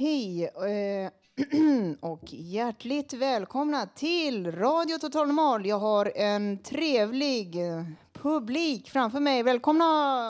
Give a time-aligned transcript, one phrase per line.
[0.00, 1.10] Hej eh,
[2.00, 5.66] och hjärtligt välkomna till Radio Total Normal.
[5.66, 9.42] Jag har en trevlig eh, publik framför mig.
[9.42, 10.28] Välkomna!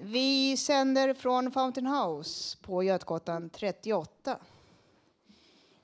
[0.00, 4.38] Vi sänder från Fountain House på Götgatan 38.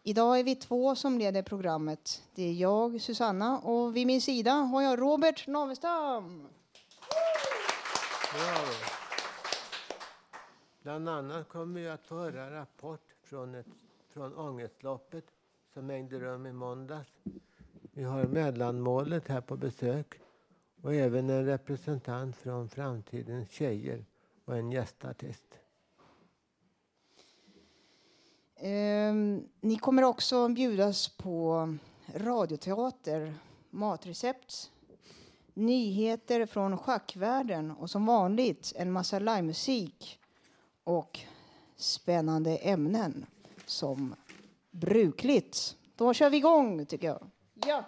[0.03, 2.23] Idag är vi två som leder programmet.
[2.35, 6.49] Det är jag, Susanna, och vid min sida har jag Robert Navestam.
[8.33, 8.73] Bravo!
[10.83, 13.67] Bland annat kommer vi att få höra rapport från, ett,
[14.09, 15.25] från ångestloppet
[15.75, 17.11] som ägde rum i måndags.
[17.93, 20.21] Vi har mellanmålet här på besök
[20.83, 24.05] och även en representant från Framtidens tjejer
[24.45, 25.59] och en gästartist.
[28.55, 29.15] Eh,
[29.61, 31.69] ni kommer också bjudas på
[32.15, 33.35] radioteater,
[33.71, 34.71] matrecept,
[35.55, 40.19] nyheter från schackvärlden och som vanligt en massa livemusik
[40.85, 41.21] och
[41.77, 43.27] spännande ämnen
[43.67, 44.15] som
[44.71, 45.77] brukligt.
[45.97, 47.31] Då kör vi igång tycker jag.
[47.55, 47.85] Ja.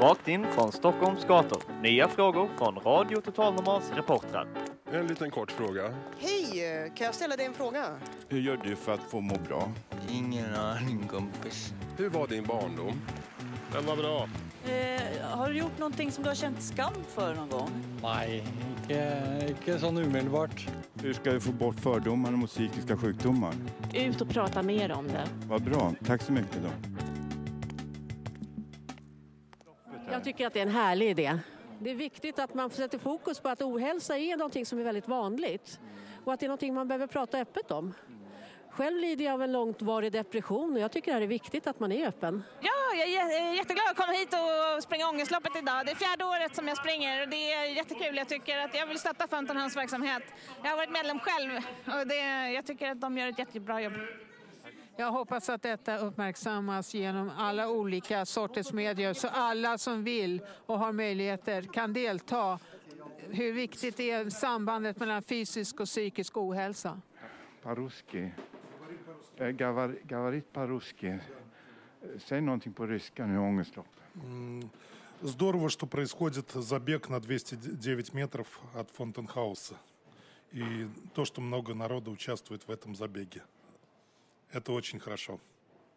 [0.00, 1.62] Rakt in från Stockholms gator.
[1.82, 4.48] Nya frågor från Radio Total Normals reportrar.
[4.92, 5.94] En liten kort fråga.
[6.18, 8.00] Hej, kan jag ställa dig en fråga?
[8.28, 9.72] Hur gör du för att få må bra?
[10.10, 11.72] Ingen aning kompis.
[11.96, 13.00] Hur var din barndom?
[13.72, 14.28] Den var bra.
[14.64, 17.70] Eh, har du gjort någonting som du har känt skam för någon gång?
[18.02, 18.44] Nej,
[18.80, 20.66] inte, inte så omedelbart.
[21.02, 23.54] Hur ska vi få bort fördomarna mot psykiska sjukdomar?
[23.94, 25.28] Ut och prata mer om det.
[25.48, 25.94] Vad bra.
[26.06, 26.68] Tack så mycket då.
[30.10, 31.38] Jag tycker att det är en härlig idé.
[31.80, 35.08] Det är viktigt att man sätter fokus på att ohälsa är någonting som är väldigt
[35.08, 35.80] vanligt
[36.24, 37.94] och att det är någonting man behöver prata öppet om.
[38.70, 41.92] Själv lider jag av en långvarig depression och jag tycker det är viktigt att man
[41.92, 42.42] är öppen.
[42.60, 42.70] Ja,
[43.06, 44.34] jag är jätteglad att komma hit
[44.76, 45.86] och springa ångestloppet idag.
[45.86, 48.16] Det är fjärde året som jag springer och det är jättekul.
[48.16, 50.22] Jag tycker att jag vill stötta Fountain House verksamhet.
[50.62, 51.50] Jag har varit medlem själv
[51.86, 53.92] och det, jag tycker att de gör ett jättebra jobb.
[54.96, 60.78] Jag hoppas att detta uppmärksammas genom alla olika sorters medier så alla som vill och
[60.78, 62.58] har möjligheter kan delta.
[63.30, 67.00] Hur viktigt är sambandet mellan fysisk och psykisk ohälsa?
[67.62, 68.30] Paruski.
[69.36, 71.18] Eh, Gavar, Gavarit Paruski.
[72.25, 73.87] Säg någonting på ryska nu, ångestlopp.
[75.21, 79.75] Здорово, что происходит забег на 209 метров от Фонтенхауса.
[80.51, 83.41] И то, что много народа участвует в этом забеге.
[84.51, 85.39] Это очень хорошо.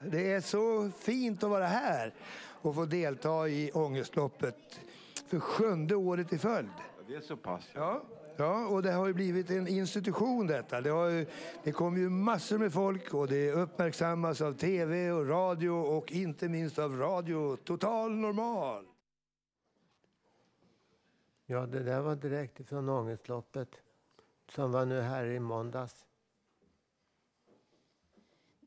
[0.01, 2.15] Det är så fint att vara här
[2.63, 4.81] och få delta i ångestloppet
[5.29, 6.71] för sjunde året i följd.
[7.09, 7.65] Det är så pass.
[7.75, 8.03] Ja,
[8.38, 10.82] ja och det har ju blivit en institution detta.
[10.82, 11.26] Det, har ju,
[11.64, 16.50] det kommer ju massor med folk och det uppmärksammas av tv och radio och inte
[16.50, 18.86] minst av radio Total Normal.
[21.46, 23.70] Ja, det där var direkt ifrån ångestloppet
[24.52, 26.06] som var nu här i måndags.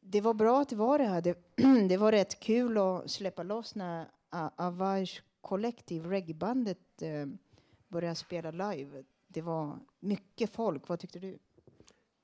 [0.01, 1.21] Det var bra att det var det här.
[1.21, 1.39] Det,
[1.89, 4.07] det var rätt kul att släppa loss när
[4.57, 7.27] Avage Collective, reggaebandet, eh,
[7.89, 9.05] började spela live.
[9.35, 10.89] Det var mycket folk.
[10.89, 11.39] Vad tyckte du?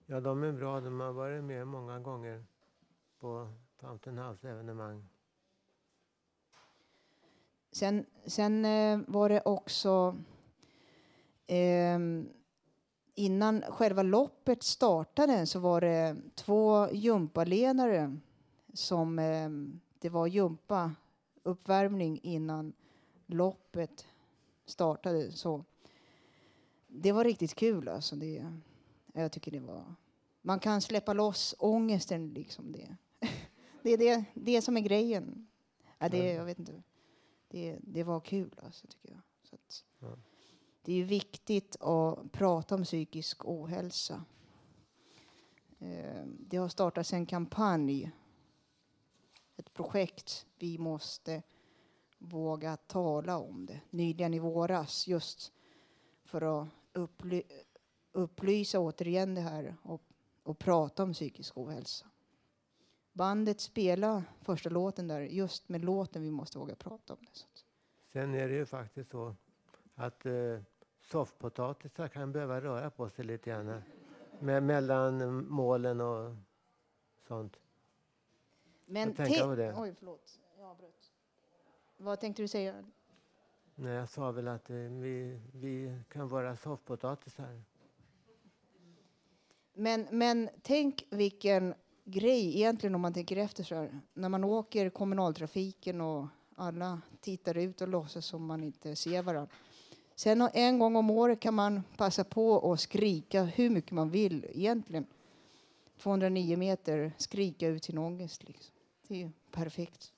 [0.06, 0.80] Ja, de är bra.
[0.80, 2.44] De har varit med många gånger
[3.18, 5.08] på Fountain House-evenemang.
[7.72, 10.16] Sen, sen eh, var det också
[11.46, 12.28] ehm,
[13.14, 18.16] innan själva loppet startade så var det två gympaledare
[18.72, 20.94] som ehm, det var gympa
[21.42, 22.72] uppvärmning innan
[23.26, 24.06] loppet
[24.66, 25.32] startade.
[25.32, 25.64] Så
[26.92, 28.16] det var riktigt kul alltså.
[28.16, 28.52] Det,
[29.12, 29.94] jag tycker det var...
[30.42, 32.72] Man kan släppa loss ångesten liksom.
[32.72, 32.96] Det,
[33.82, 35.48] det är det, det som är grejen.
[35.98, 36.82] Ja, det, jag vet inte.
[37.48, 39.20] Det, det var kul, alltså, tycker jag.
[39.42, 40.16] Så att, Ja.
[40.82, 44.24] Det är viktigt att prata om psykisk ohälsa.
[45.78, 48.10] Eh, Det har startats en kampanj,
[49.56, 50.46] ett projekt.
[50.58, 51.42] Vi måste
[52.18, 53.80] våga tala om det.
[53.90, 55.52] Nyligen i våras, just
[56.24, 57.42] för att upply
[58.12, 60.02] upplysa återigen det här och,
[60.42, 62.06] och prata om psykisk ohälsa.
[63.12, 67.62] Bandet spelade första låten där, just med låten Vi måste våga prata om det.
[68.12, 69.36] Sen är det ju faktiskt så
[69.94, 70.32] att eh,
[71.00, 73.82] soffpotatisar kan behöva röra på sig lite grann.
[74.40, 76.36] Med, mellan målen och
[77.28, 77.56] sånt.
[78.86, 79.74] Men te- på det.
[79.76, 80.40] Oj, förlåt.
[80.58, 81.12] Jag avbröt.
[81.96, 82.84] Vad tänkte du säga?
[83.82, 87.62] Nej, jag sa väl att eh, vi, vi kan vara soffpotatisar.
[89.74, 91.74] Men, men tänk vilken
[92.04, 94.00] grej egentligen om man tänker efter så här.
[94.14, 99.54] När man åker kommunaltrafiken och alla tittar ut och låtsas som man inte ser varandra.
[100.14, 104.46] Sen en gång om året kan man passa på att skrika hur mycket man vill
[104.50, 105.06] egentligen.
[105.98, 108.48] 209 meter, skrika ut sin ångest.
[108.48, 108.74] Liksom.
[109.08, 110.12] Det är ju perfekt.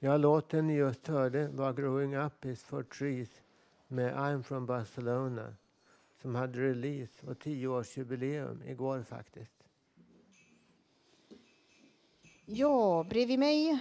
[0.00, 3.28] Ja, låten ni just hörde var Growing Up is for Trees
[3.88, 5.54] med I'm from Barcelona
[6.22, 9.52] som hade release och tioårsjubileum igår faktiskt.
[12.46, 13.78] Ja, bredvid mig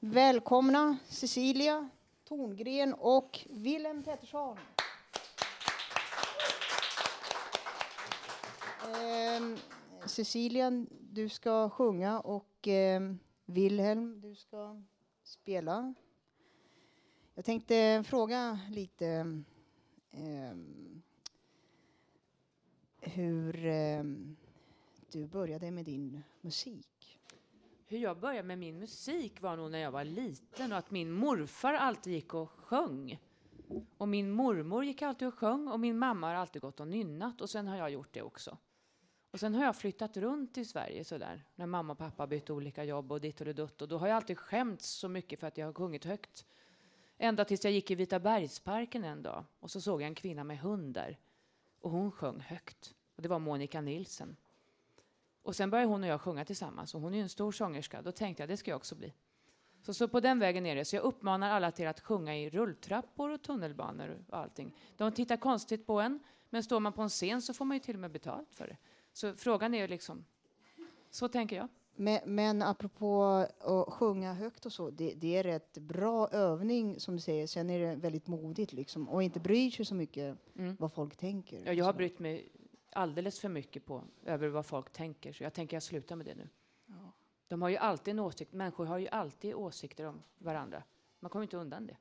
[0.00, 1.88] välkomna Cecilia
[2.28, 4.56] Torngren och Willem Pettersson.
[8.94, 9.56] Ehm,
[10.00, 13.14] Eh, Cecilia, du ska sjunga och eh,
[13.44, 14.82] Wilhelm, du ska
[15.22, 15.94] spela.
[17.34, 19.06] Jag tänkte fråga lite
[20.10, 20.56] eh,
[23.00, 24.04] hur eh,
[25.12, 27.18] du började med din musik.
[27.86, 31.12] Hur jag började med min musik var nog när jag var liten och att min
[31.12, 33.18] morfar alltid gick och sjöng.
[33.98, 37.40] Och min mormor gick alltid och sjöng och min mamma har alltid gått och nynnat
[37.40, 38.58] och sen har jag gjort det också.
[39.30, 42.84] Och sen har jag flyttat runt i Sverige sådär, när mamma och pappa bytt olika
[42.84, 45.58] jobb och ditt och dutt och då har jag alltid skämts så mycket för att
[45.58, 46.46] jag har sjungit högt.
[47.18, 50.44] Ända tills jag gick i Vita bergsparken en dag och så såg jag en kvinna
[50.44, 51.18] med hund där
[51.80, 52.94] och hon sjöng högt.
[53.16, 54.36] Och det var Monica Nilsen.
[55.42, 58.02] Och sen började hon och jag sjunga tillsammans och hon är ju en stor sångerska.
[58.02, 59.12] Då tänkte jag det ska jag också bli.
[59.82, 60.84] Så, så på den vägen är det.
[60.84, 64.76] Så jag uppmanar alla till att sjunga i rulltrappor och tunnelbanor och allting.
[64.96, 67.80] De tittar konstigt på en, men står man på en scen så får man ju
[67.80, 68.76] till och med betalt för det.
[69.12, 70.24] Så frågan är ju liksom,
[71.10, 71.68] så tänker jag.
[71.96, 73.24] Men, men apropå
[73.60, 77.46] att sjunga högt och så, det, det är rätt bra övning som du säger.
[77.46, 80.36] Sen är det väldigt modigt liksom och inte bryr sig så mycket
[80.78, 81.62] vad folk tänker.
[81.66, 82.48] Ja, jag har brytt mig
[82.92, 86.34] alldeles för mycket på över vad folk tänker, så jag tänker jag slutar med det
[86.34, 86.48] nu.
[87.48, 90.82] De har ju alltid en åsikt, människor har ju alltid åsikter om varandra.
[91.20, 91.96] Man kommer inte undan det.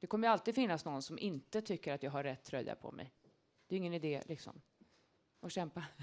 [0.00, 2.92] Det kommer ju alltid finnas någon som inte tycker att jag har rätt tröja på
[2.92, 3.12] mig.
[3.66, 4.60] Det är ingen idé liksom
[5.40, 5.84] att kämpa.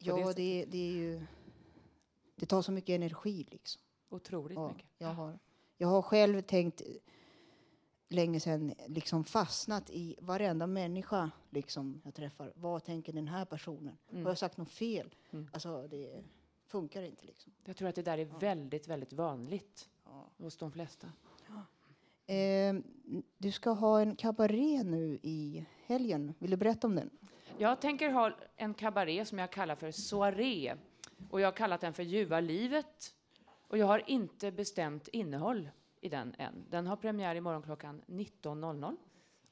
[0.00, 0.36] Ja, sättet.
[0.36, 1.26] det, det är ju...
[2.36, 3.82] Det tar så mycket energi liksom.
[4.08, 4.86] Otroligt Ja, mycket.
[4.98, 5.38] Jag har,
[5.76, 6.82] jag har själv tänkt
[8.08, 12.52] länge sedan liksom fastnat i varenda människa liksom jag träffar.
[12.56, 13.98] Vad tänker den här personen?
[14.10, 14.24] Mm.
[14.24, 15.14] Har jag sagt något fel?
[15.30, 15.48] Mm.
[15.52, 16.24] Alltså, det
[16.66, 17.52] funkar inte liksom.
[17.64, 19.88] Jag tror att det där är väldigt, väldigt vanligt
[20.36, 21.12] hos de flesta.
[22.26, 22.74] Eh,
[23.38, 26.34] du ska ha en kabaré nu i helgen.
[26.38, 27.10] Vill du berätta om den?
[27.60, 30.74] Jag tänker ha en kabaré som jag kallar för soaré.
[31.30, 33.14] Och jag har kallat den för Ljuva livet.
[33.68, 36.64] Och jag har inte bestämt innehåll i den än.
[36.70, 38.96] Den har premiär imorgon klockan 19.00.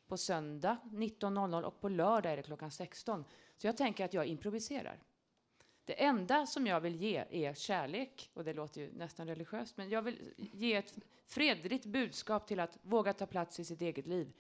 [0.08, 3.24] På söndag 19.00 och på lördag är det klockan 16.
[3.56, 4.98] Så jag tänker att jag improviserar.
[5.84, 9.90] Det enda som jag vill ge är kärlek, och det låter ju nästan religiöst, men
[9.90, 14.32] jag vill ge ett fredligt budskap till att våga ta plats i sitt eget liv.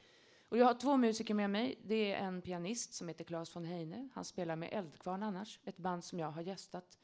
[0.48, 1.78] Och jag har två musiker med mig.
[1.84, 4.08] Det är en pianist som heter Claes von Heine.
[4.14, 6.98] Han spelar med Eldkvarn annars, ett band som jag har gästat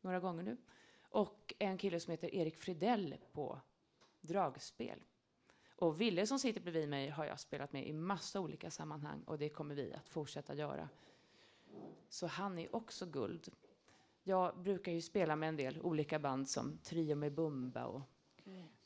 [0.00, 0.56] några gånger nu.
[1.02, 3.60] Och en kille som heter Erik Fridell på
[4.20, 5.04] dragspel.
[5.76, 9.38] Och Ville som sitter bredvid mig har jag spelat med i massa olika sammanhang och
[9.38, 10.88] det kommer vi att fortsätta göra.
[12.08, 13.52] Så han är också guld.
[14.22, 18.02] Jag brukar ju spela med en del olika band som Trio med Bumba och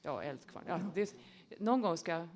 [0.02, 0.64] ja, Eldkvarn.
[0.68, 1.14] Ja, det,
[1.60, 2.28] någon gång ska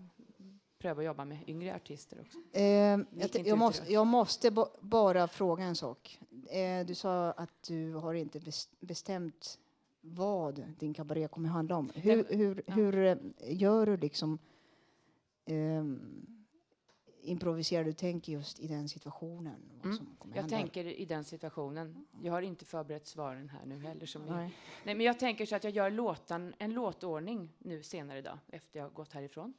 [0.78, 2.38] pröva att jobba med yngre artister också.
[2.52, 3.00] Eh, jag,
[3.47, 6.18] jag, måste, jag måste ba- bara fråga en sak.
[6.50, 9.59] Eh, du sa att du har inte bes- bestämt
[10.00, 11.90] vad din kabaré kommer handla om.
[11.95, 13.16] Hur, hur, hur eh,
[13.47, 14.38] gör du liksom
[15.45, 16.26] ehm,
[17.23, 19.62] improviserar du tänker just i den situationen?
[19.85, 19.97] Mm.
[20.35, 20.56] Jag hända?
[20.56, 22.06] tänker i den situationen.
[22.23, 24.06] Jag har inte förberett svaren här nu heller.
[24.06, 24.23] Som.
[24.23, 24.54] Nej.
[24.85, 28.78] Nej, men jag tänker så att jag gör låtan, en låtordning nu senare idag, efter
[28.78, 29.54] jag har gått härifrån.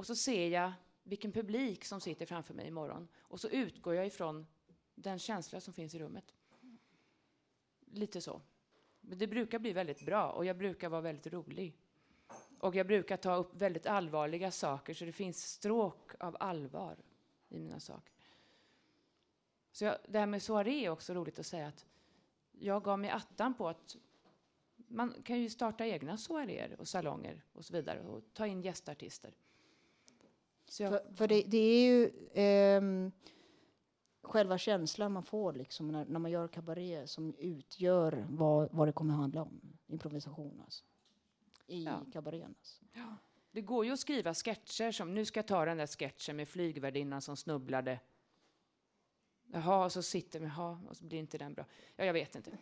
[0.00, 3.08] Och så ser jag vilken publik som sitter framför mig imorgon.
[3.18, 4.46] Och så utgår jag ifrån
[4.94, 6.34] den känsla som finns i rummet.
[7.80, 8.42] Lite så.
[9.00, 11.76] Men det brukar bli väldigt bra och jag brukar vara väldigt rolig.
[12.58, 16.96] Och jag brukar ta upp väldigt allvarliga saker så det finns stråk av allvar
[17.48, 18.12] i mina saker.
[19.72, 21.86] Så jag, det här med soaré är också roligt att säga att
[22.52, 23.96] jag gav mig attan på att
[24.76, 29.34] man kan ju starta egna soaréer och salonger och så vidare och ta in gästartister.
[30.78, 33.12] Jag, För, för det, det är ju ehm,
[34.22, 38.92] själva känslan man får liksom när, när man gör kabaré som utgör vad, vad det
[38.92, 39.60] kommer handla om.
[39.86, 40.84] Improvisation alltså.
[41.66, 42.04] I Ja.
[42.12, 42.54] kabarén.
[42.58, 42.84] Alltså.
[43.50, 46.48] det går ju att skriva sketcher som, nu ska jag ta den där sketchen med
[46.48, 48.00] flygvärdinnan som snubblade.
[49.52, 51.64] Jaha, och så sitter man, jaha, och så blir inte den bra.
[51.96, 52.58] Ja, jag vet inte.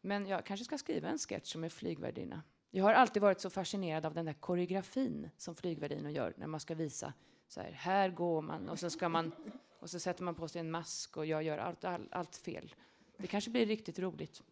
[0.00, 2.42] Men jag kanske ska skriva en sketch som är flygvärdinna.
[2.74, 6.60] Jag har alltid varit så fascinerad av den där koreografin som flygvärdinnor gör när man
[6.60, 7.12] ska visa
[7.48, 9.32] så här, här går man och så ska man
[9.78, 12.74] och så sätter man på sig en mask och jag gör allt, all, allt fel.
[13.16, 14.42] Det kanske blir riktigt roligt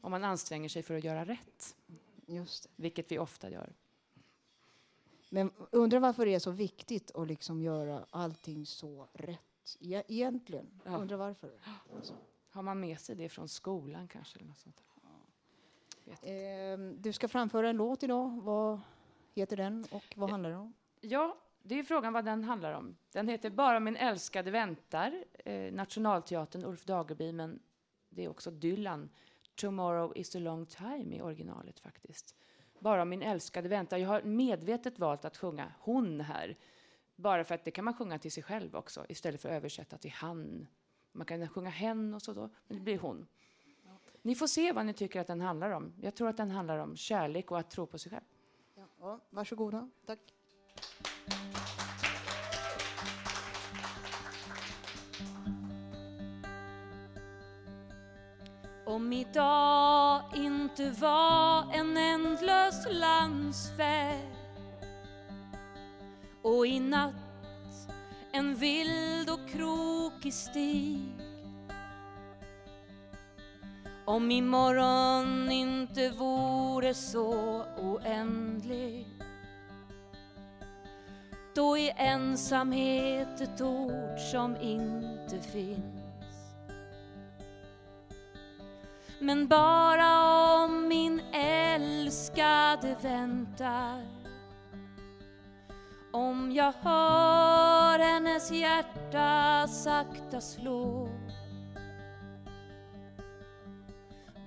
[0.00, 1.76] om man anstränger sig för att göra rätt.
[2.26, 2.68] Just det.
[2.76, 3.72] Vilket vi ofta gör.
[5.30, 9.78] Men undrar varför det är så viktigt att liksom göra allting så rätt.
[9.80, 10.80] E- egentligen.
[10.84, 10.96] Ja.
[10.96, 11.50] Undrar varför.
[11.96, 12.14] Alltså.
[12.50, 14.38] Har man med sig det från skolan kanske?
[14.38, 14.84] Eller något sånt där?
[16.22, 18.40] Ehm, du ska framföra en låt idag.
[18.42, 18.80] Vad
[19.34, 20.74] heter den och vad handlar den om?
[21.00, 22.96] Ja, det är frågan vad den handlar om.
[23.12, 27.58] Den heter Bara min älskade väntar, eh, Nationalteatern, Ulf Dageby, men
[28.08, 29.10] det är också Dylan.
[29.54, 32.34] Tomorrow is a long time i originalet faktiskt.
[32.78, 33.96] Bara min älskade väntar.
[33.96, 36.56] Jag har medvetet valt att sjunga hon här.
[37.16, 39.98] Bara för att det kan man sjunga till sig själv också, istället för att översätta
[39.98, 40.66] till han.
[41.12, 43.26] Man kan sjunga hen och så då, men det blir hon.
[44.22, 45.92] Ni får se vad ni tycker att den handlar om.
[46.00, 48.24] Jag tror att den handlar om kärlek och att tro på sig själv.
[49.00, 49.90] Ja, varsågoda.
[50.06, 50.18] Tack.
[58.86, 64.28] Om idag inte var en ändlös landsväg
[66.42, 67.14] och i natt
[68.32, 71.17] en vild och krokig stig
[74.08, 79.06] om imorgon inte vore så oändlig
[81.54, 85.82] då är ensamhet ett ord som inte finns.
[89.18, 90.22] Men bara
[90.54, 94.02] om min älskade väntar
[96.12, 101.08] Om jag hör hennes hjärta sakta slå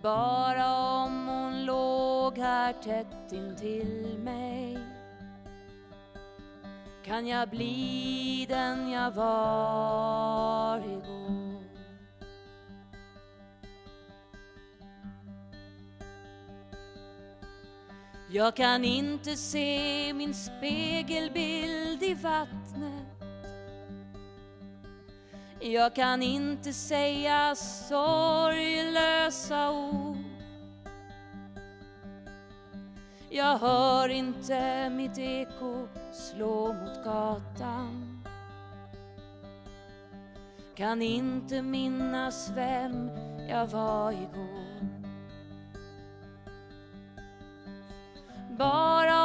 [0.01, 4.77] Bara om hon låg här tätt intill mig.
[7.05, 11.31] Kan jag bli den jag var igår?
[18.33, 22.90] Jag kan inte se min spegelbild i vattnet.
[25.63, 28.11] Jag kan inte säga sorglösa
[29.71, 30.17] ord.
[33.29, 38.23] Jag hör inte mitt eko slå mot gatan.
[40.75, 43.11] Kan inte minnas vem
[43.49, 44.87] jag var igår.
[48.57, 49.23] Bara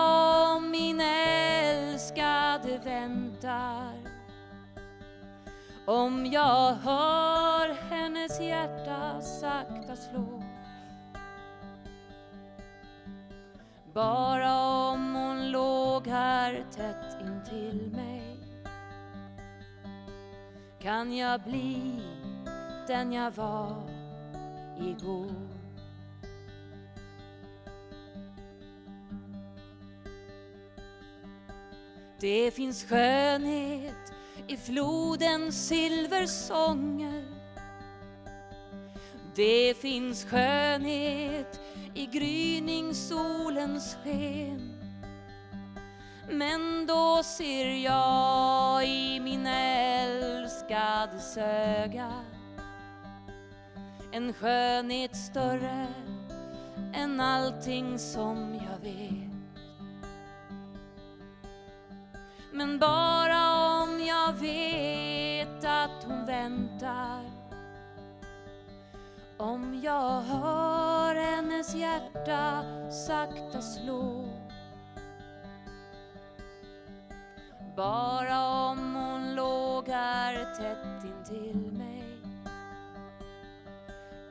[0.54, 3.95] om min älskade väntar.
[5.88, 10.42] Om jag hör hennes hjärta sakta slå.
[13.92, 14.60] Bara
[14.92, 18.36] om hon låg här tätt intill mig.
[20.82, 22.00] Kan jag bli
[22.86, 23.82] den jag var
[24.78, 25.56] igår?
[32.20, 34.15] Det finns skönhet
[34.48, 37.24] i flodens silversånger.
[39.34, 41.60] Det finns skönhet
[41.94, 44.72] i gryningssolens sken.
[46.30, 52.12] Men då ser jag i min älskades öga
[54.12, 55.86] en skönhet större
[56.94, 59.25] än allting som jag vet.
[62.56, 67.30] Men bara om jag vet att hon väntar.
[69.36, 74.24] Om jag hör hennes hjärta sakta slå.
[77.76, 82.04] Bara om hon låg här tätt intill mig.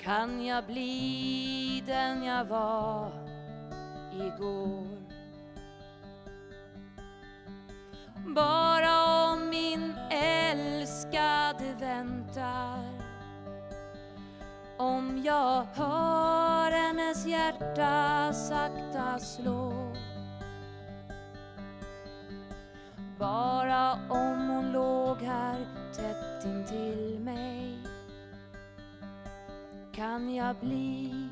[0.01, 3.11] Kan jag bli den jag var
[4.13, 5.04] igår?
[8.15, 12.83] Bara om min älskade väntar.
[14.77, 19.73] Om jag hör hennes hjärta sakta slå.
[23.19, 27.79] Bara om hon låg här tätt intill mig.
[29.93, 31.29] Kan jag bli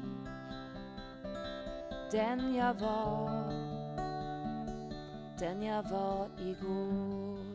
[2.12, 3.73] den jag var?
[5.40, 7.54] Den jag var igår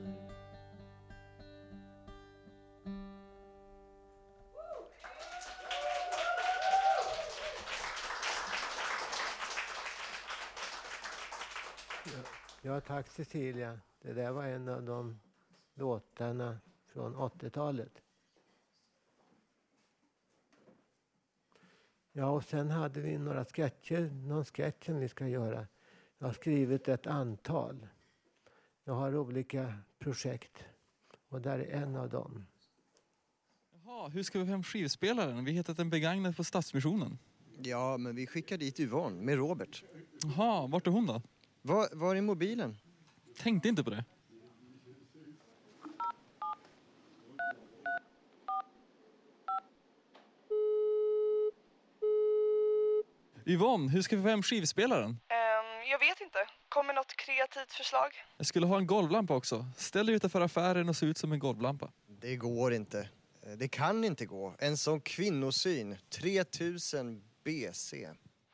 [12.62, 13.80] Ja, tack Cecilia.
[14.00, 15.20] Det där var en av de
[15.74, 18.02] låtarna från 80-talet.
[22.12, 25.66] Ja, och sen hade vi några sketcher, någon sketch som vi ska göra.
[26.18, 27.86] Jag har skrivit ett antal.
[28.84, 30.64] Jag har olika projekt
[31.28, 32.46] och där är en av dem.
[33.84, 35.44] Jaha, hur ska vi få hem skivspelaren?
[35.44, 37.18] Vi hittat en begagnad på Stadsmissionen.
[37.62, 39.84] Ja, men vi skickar dit Yvonne med Robert.
[40.22, 41.22] Jaha, vart är hon då?
[41.62, 42.76] Var, var är mobilen?
[43.36, 44.04] Tänkte inte på det.
[53.46, 55.16] Yvonne, hur ska vi få hem skivspelaren?
[55.90, 56.38] Jag vet inte.
[56.68, 58.10] Kommer något kreativt förslag?
[58.36, 59.66] Jag skulle ha en golvlampa också.
[59.76, 61.90] Ställ dig utanför affären och se ut som en golvlampa.
[62.06, 63.08] Det går inte.
[63.42, 64.54] Eh, Det kan inte gå.
[64.58, 65.96] En sån kvinnosyn.
[66.10, 67.96] 3000 BC.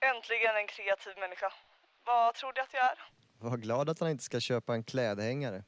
[0.01, 1.53] Äntligen en kreativ människa.
[2.07, 2.99] Vad tror du att jag är?
[3.39, 5.65] Var glad att han inte ska köpa en klädhängare.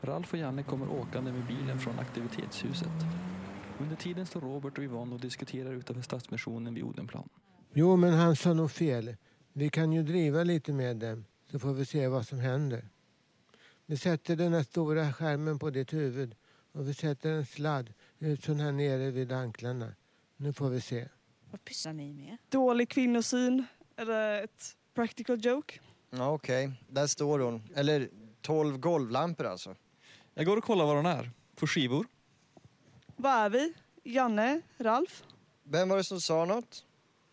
[0.00, 2.88] Ralf och Janne kommer åkande med bilen från aktivitetshuset.
[3.80, 7.28] Under tiden står Robert och Yvonne och diskuterar utanför Stadsmissionen vid Odenplan.
[7.72, 9.16] Jo, men han sa nog fel.
[9.52, 12.88] Vi kan ju driva lite med dem så får vi se vad som händer.
[13.86, 16.34] Vi sätter den här stora skärmen på ditt huvud
[16.72, 19.94] och vi sätter en sladd ut sån här nere vid anklarna.
[20.36, 21.08] Nu får vi se.
[21.50, 22.36] Vad pysslar ni med?
[22.48, 23.64] Dålig kvinnosyn?
[23.96, 25.80] Eller ett practical joke?
[26.10, 26.72] Ja, okej.
[26.88, 27.62] Där står hon.
[27.74, 28.08] Eller
[28.40, 29.76] 12 golvlampor alltså.
[30.34, 31.30] Jag går och kollar var hon är.
[31.56, 32.06] På skivor.
[33.16, 33.74] Var är vi?
[34.04, 34.60] Janne?
[34.78, 35.24] Ralf?
[35.62, 36.84] Vem var det som sa något?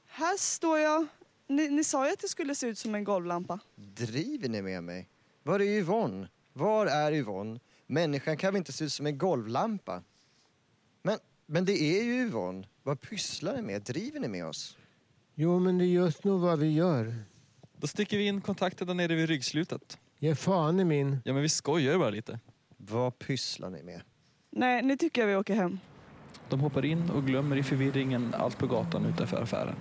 [0.05, 1.07] Här står jag.
[1.49, 3.59] Ni, ni sa ju att det skulle se ut som en golvlampa.
[3.75, 5.09] Driver ni med mig?
[5.43, 6.27] Var är Yvonne?
[6.53, 7.59] Var är Yvonne?
[7.87, 10.03] Människan kan väl inte se ut som en golvlampa?
[11.01, 12.67] Men, men det är ju Yvonne.
[12.83, 13.81] Vad pysslar ni med?
[13.81, 14.77] Driver ni med oss?
[15.35, 17.15] Jo, men det är just nog vad vi gör.
[17.77, 19.97] Då sticker vi in kontakten där nere vid ryggslutet.
[20.19, 21.17] Ge fan i min.
[21.25, 22.39] Ja, men vi skojar bara lite.
[22.77, 24.01] Vad pysslar ni med?
[24.49, 25.79] Nej, nu tycker jag vi åker hem.
[26.49, 29.75] De hoppar in och glömmer i förvirringen allt på gatan utanför affären.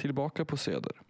[0.00, 1.00] Tillbaka på Söder.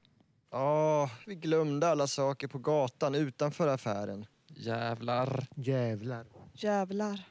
[0.51, 4.27] Ja, vi glömde alla saker på gatan utanför affären.
[4.47, 5.47] Jävlar.
[5.55, 6.27] Jävlar.
[6.53, 7.29] Jävlar.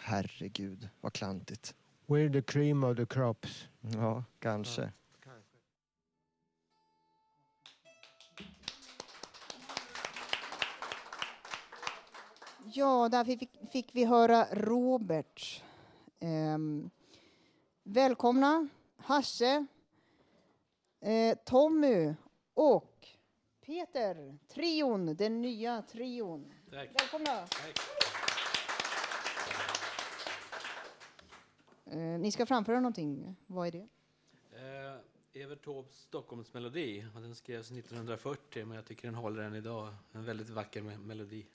[0.00, 1.74] Herregud, vad klantigt.
[2.06, 3.68] We're the cream of the crops.
[3.80, 4.92] Ja, kanske.
[12.64, 15.62] Ja, där fick, fick vi höra Robert.
[16.20, 16.90] Ehm,
[17.84, 19.66] välkomna Hasse,
[21.00, 22.14] eh, Tommy
[22.54, 23.08] och
[23.60, 24.38] Peter.
[24.48, 26.52] Trion, den nya trion.
[26.70, 26.90] Tack.
[27.00, 27.46] Välkomna.
[31.84, 33.36] Eh, ni ska framföra någonting.
[33.46, 33.86] Vad är det?
[34.52, 37.06] Eh, Evert Taubes Stockholmsmelodi.
[37.14, 39.94] Den skrevs 1940 men jag tycker den håller än idag.
[40.12, 41.46] En väldigt vacker me- melodi.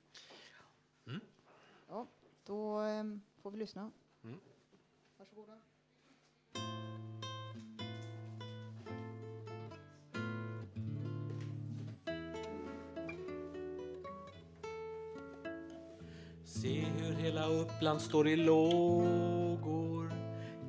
[1.07, 1.19] Mm.
[1.89, 2.07] Ja,
[2.45, 3.91] då ehm, får vi lyssna.
[4.23, 4.39] Mm.
[5.17, 5.57] Varsågoda.
[16.61, 20.13] Se hur hela Uppland står i lågor.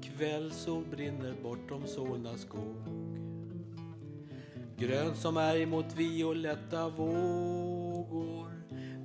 [0.03, 2.77] Kvällsol brinner bortom Solna skog.
[4.77, 8.51] Grön som är mot violetta vågor.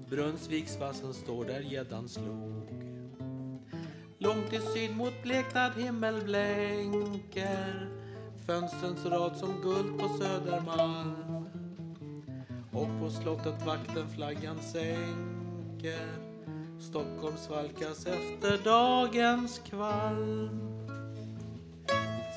[0.09, 2.83] Brunnsviksvassen står där gäddan slog.
[4.17, 7.89] Långt i syd mot bleknad himmel blänker
[8.45, 11.45] Fönstrens rad som guld på Södermalm.
[12.71, 16.26] Och på slottet vakten flaggan sänker.
[16.79, 20.49] Stockholm svalkas efter dagens kvalm.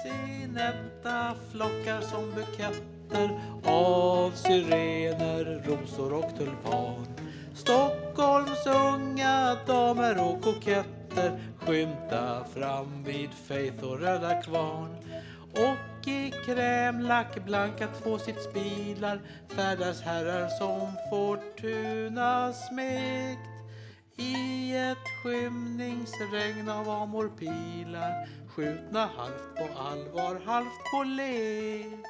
[0.03, 7.07] Sinetta flockar som buketter av syrener, rosor och tulpan.
[7.55, 14.97] Stockholms unga damer och koketter skymta fram vid Faith och Röda Kvarn.
[15.53, 23.50] Och i krämlack blanka tvåsitsbilar färdas herrar som Fortuna smekt
[24.21, 32.10] i ett skymningsregn av amorpilar skjutna halvt på allvar, halvt på lek.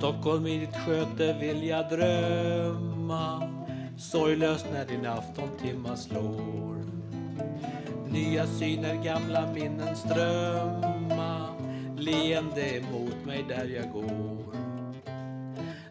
[0.00, 3.42] Stockholm i ditt sköte vill jag drömma.
[3.98, 6.84] Sorglöst när din aftontimma slår.
[8.08, 11.46] Nya syner, gamla minnen strömma.
[11.98, 14.54] Leende emot mig där jag går.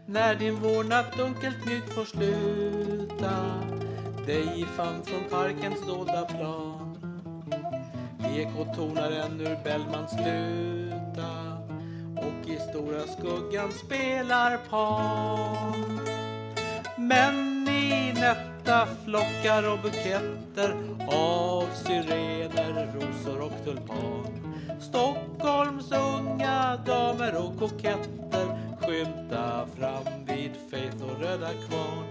[0.05, 3.61] När din vårnatt dunkelt mjukt får sluta.
[4.25, 6.97] Dig i famn från parkens dolda plan.
[8.37, 10.98] Ekot tonar än ur Bellmans luta
[13.19, 15.99] skuggan spelar Pan.
[16.97, 20.75] Men i nätta flockar och buketter
[21.07, 24.25] av syrener, rosor och tulpan.
[24.79, 32.05] Stockholms unga damer och koketter skymta fram vid Faith och Röda Kvarn.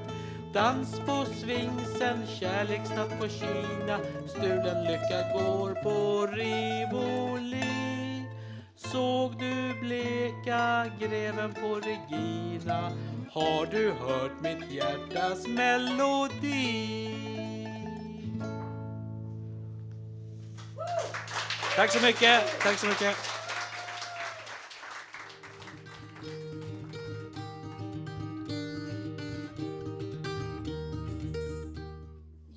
[0.55, 7.78] Dans på Svingsen, kärleksnatt på Kina Stulen lycka går på Rivoli
[8.93, 12.93] Såg du bleka greven på Regina
[13.31, 17.09] Har du hört mitt hjärtas melodi?
[21.77, 23.17] Tack så mycket, tack så mycket.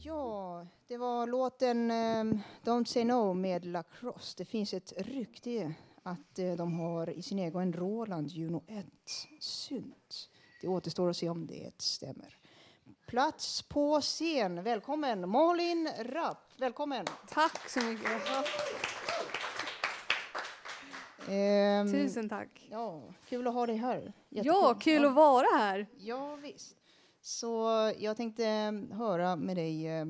[0.03, 4.35] Ja, det var låten um, Don't say no med Lacrosse.
[4.37, 8.85] Det finns ett rykte att uh, de har i sin egen Roland Juno 1
[9.39, 10.29] synt.
[10.61, 12.37] Det återstår att se om det stämmer.
[13.07, 14.63] Plats på scen.
[14.63, 16.51] Välkommen Malin Rapp.
[16.57, 17.05] Välkommen.
[17.29, 18.11] Tack så mycket.
[21.27, 22.67] Ehm, Tusen tack.
[22.71, 24.13] Ja, kul att ha dig här.
[24.29, 25.87] Ja, kul att vara här.
[25.97, 26.75] Ja, visst.
[27.21, 29.87] Så jag tänkte eh, höra med dig.
[29.87, 30.05] eh,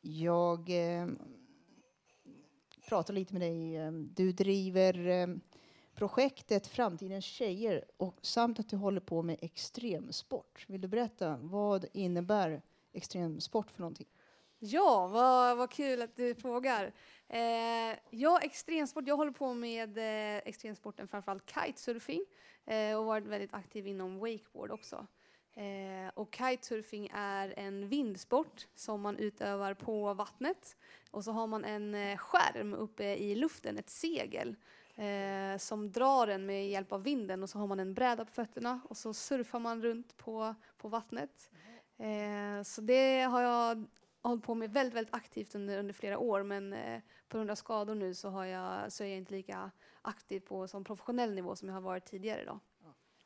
[0.00, 0.70] Jag
[2.88, 3.76] prata pratar lite med dig.
[3.76, 5.26] Eh, du driver eh,
[5.94, 10.64] projektet Framtidens tjejer och samt att du håller på med extremsport.
[10.68, 14.06] Vill du berätta vad innebär extremsport för någonting?
[14.58, 16.92] Ja, vad, vad kul att du frågar.
[17.28, 19.06] Eh, ja, extremsport.
[19.06, 22.24] Jag håller på med eh, extremsporten, framförallt kitesurfing
[22.66, 25.06] eh, och varit väldigt aktiv inom wakeboard också.
[25.58, 30.76] Eh, och kitesurfing är en vindsport som man utövar på vattnet.
[31.10, 34.56] Och så har man en eh, skärm uppe i luften, ett segel,
[34.94, 37.42] eh, som drar en med hjälp av vinden.
[37.42, 40.88] Och så har man en bräda på fötterna och så surfar man runt på, på
[40.88, 41.50] vattnet.
[41.96, 43.84] Eh, så det har jag
[44.22, 46.42] hållit på med väldigt, väldigt aktivt under, under flera år.
[46.42, 49.70] Men eh, på grund av skador nu så, har jag, så är jag inte lika
[50.02, 52.44] aktiv på som professionell nivå som jag har varit tidigare.
[52.44, 52.60] Då.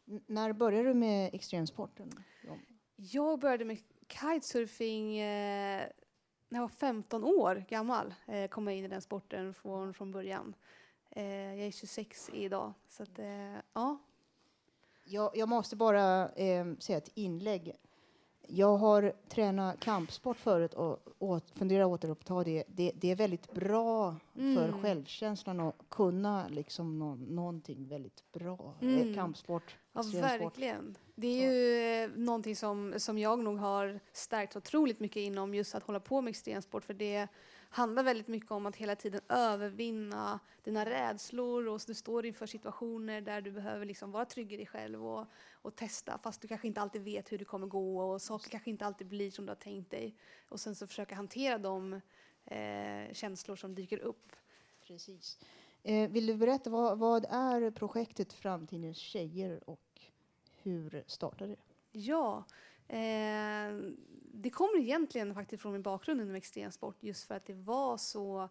[0.05, 2.11] När började du med extremsporten?
[2.47, 2.59] Ja.
[2.97, 5.88] Jag började med kitesurfing eh,
[6.49, 8.15] när jag var 15 år gammal.
[8.27, 10.55] Eh, kom jag in i den sporten från, från början.
[11.11, 12.73] Eh, jag är 26 idag.
[12.88, 13.19] Så att,
[13.73, 13.99] ja.
[15.05, 16.29] Jag, jag måste bara
[16.79, 17.77] säga ett inlägg.
[18.55, 22.65] Jag har tränat kampsport förut och, och funderar återuppta det.
[22.69, 22.93] det.
[22.95, 24.83] Det är väldigt bra för Mm.
[24.83, 28.75] självkänslan att kunna liksom nå, någonting väldigt bra.
[28.81, 29.09] Mm.
[29.11, 30.97] Eh, Kampsport, Ja, verkligen.
[31.15, 35.75] Det är ju eh, någonting som, som jag nog har stärkt otroligt mycket inom just
[35.75, 36.85] att hålla på med extremsport.
[36.85, 37.29] För det
[37.73, 43.21] handlar väldigt mycket om att hela tiden övervinna dina rädslor och du står inför situationer
[43.21, 46.67] där du behöver liksom vara trygg i dig själv och, och testa fast du kanske
[46.67, 49.51] inte alltid vet hur det kommer gå och saker kanske inte alltid blir som du
[49.51, 50.15] har tänkt dig.
[50.49, 52.01] Och sen så försöka hantera de
[52.45, 54.33] eh, känslor som dyker upp.
[54.87, 55.39] Precis.
[55.83, 60.01] Eh, vill du berätta, vad, vad är projektet Framtidens tjejer och
[60.63, 61.99] hur startade det?
[61.99, 62.45] Ja,
[62.92, 63.94] eh,
[64.33, 68.42] det kommer egentligen faktiskt från min bakgrund inom extremsport just för att det var så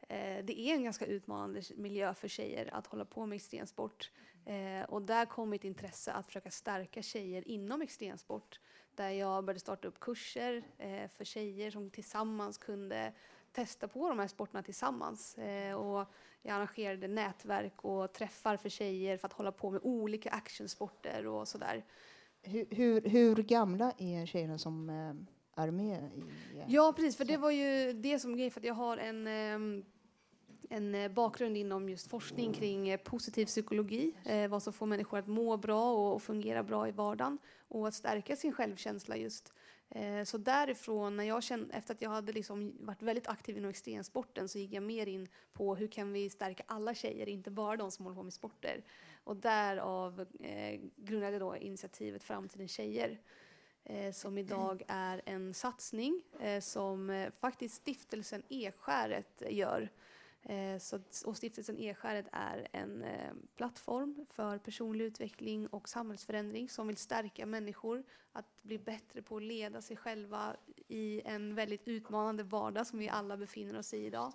[0.00, 4.10] eh, det är en ganska utmanande miljö för tjejer att hålla på med extremsport.
[4.44, 8.60] Eh, och där kom mitt intresse att försöka stärka tjejer inom extremsport.
[8.94, 13.12] Där jag började starta upp kurser eh, för tjejer som tillsammans kunde
[13.52, 15.38] testa på de här sporterna tillsammans.
[15.38, 20.30] Eh, och jag arrangerade nätverk och träffar för tjejer för att hålla på med olika
[20.30, 21.84] actionsporter och sådär.
[22.42, 26.20] Hur, hur, hur gamla är tjejerna som eh, är med i...
[26.58, 27.16] eh, Ja, precis.
[27.16, 29.84] För det var ju det som grej för jag har en, ehm,
[30.70, 34.12] en eh, bakgrund inom just forskning kring eh, positiv psykologi.
[34.24, 37.38] Eh, vad som får människor att må bra och, och fungera bra i vardagen.
[37.68, 39.52] Och att stärka sin självkänsla just.
[39.90, 43.70] Eh, så därifrån, när jag kände, efter att jag hade liksom varit väldigt aktiv inom
[43.70, 47.76] extremsporten så gick jag mer in på hur kan vi stärka alla tjejer, inte bara
[47.76, 48.84] de som håller på med sporter.
[49.28, 53.18] Och därav eh, grundade jag då initiativet Framtidens tjejer
[53.84, 59.88] eh, som idag är en satsning eh, som eh, faktiskt stiftelsen Ekskäret gör.
[60.42, 66.86] Eh, så, och stiftelsen Ekskäret är en eh, plattform för personlig utveckling och samhällsförändring som
[66.86, 70.56] vill stärka människor att bli bättre på att leda sig själva
[70.88, 74.32] i en väldigt utmanande vardag som vi alla befinner oss i idag.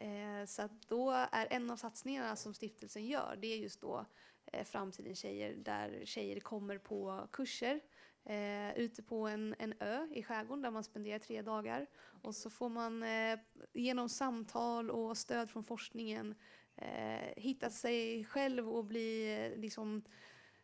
[0.00, 4.06] Eh, så då är en av satsningarna som stiftelsen gör, det är just då
[4.52, 7.80] eh, Framtidens tjejer, där tjejer kommer på kurser
[8.24, 11.86] eh, ute på en, en ö i skärgården där man spenderar tre dagar.
[12.22, 13.38] Och så får man eh,
[13.72, 16.34] genom samtal och stöd från forskningen
[16.76, 20.02] eh, hitta sig själv och bli eh, liksom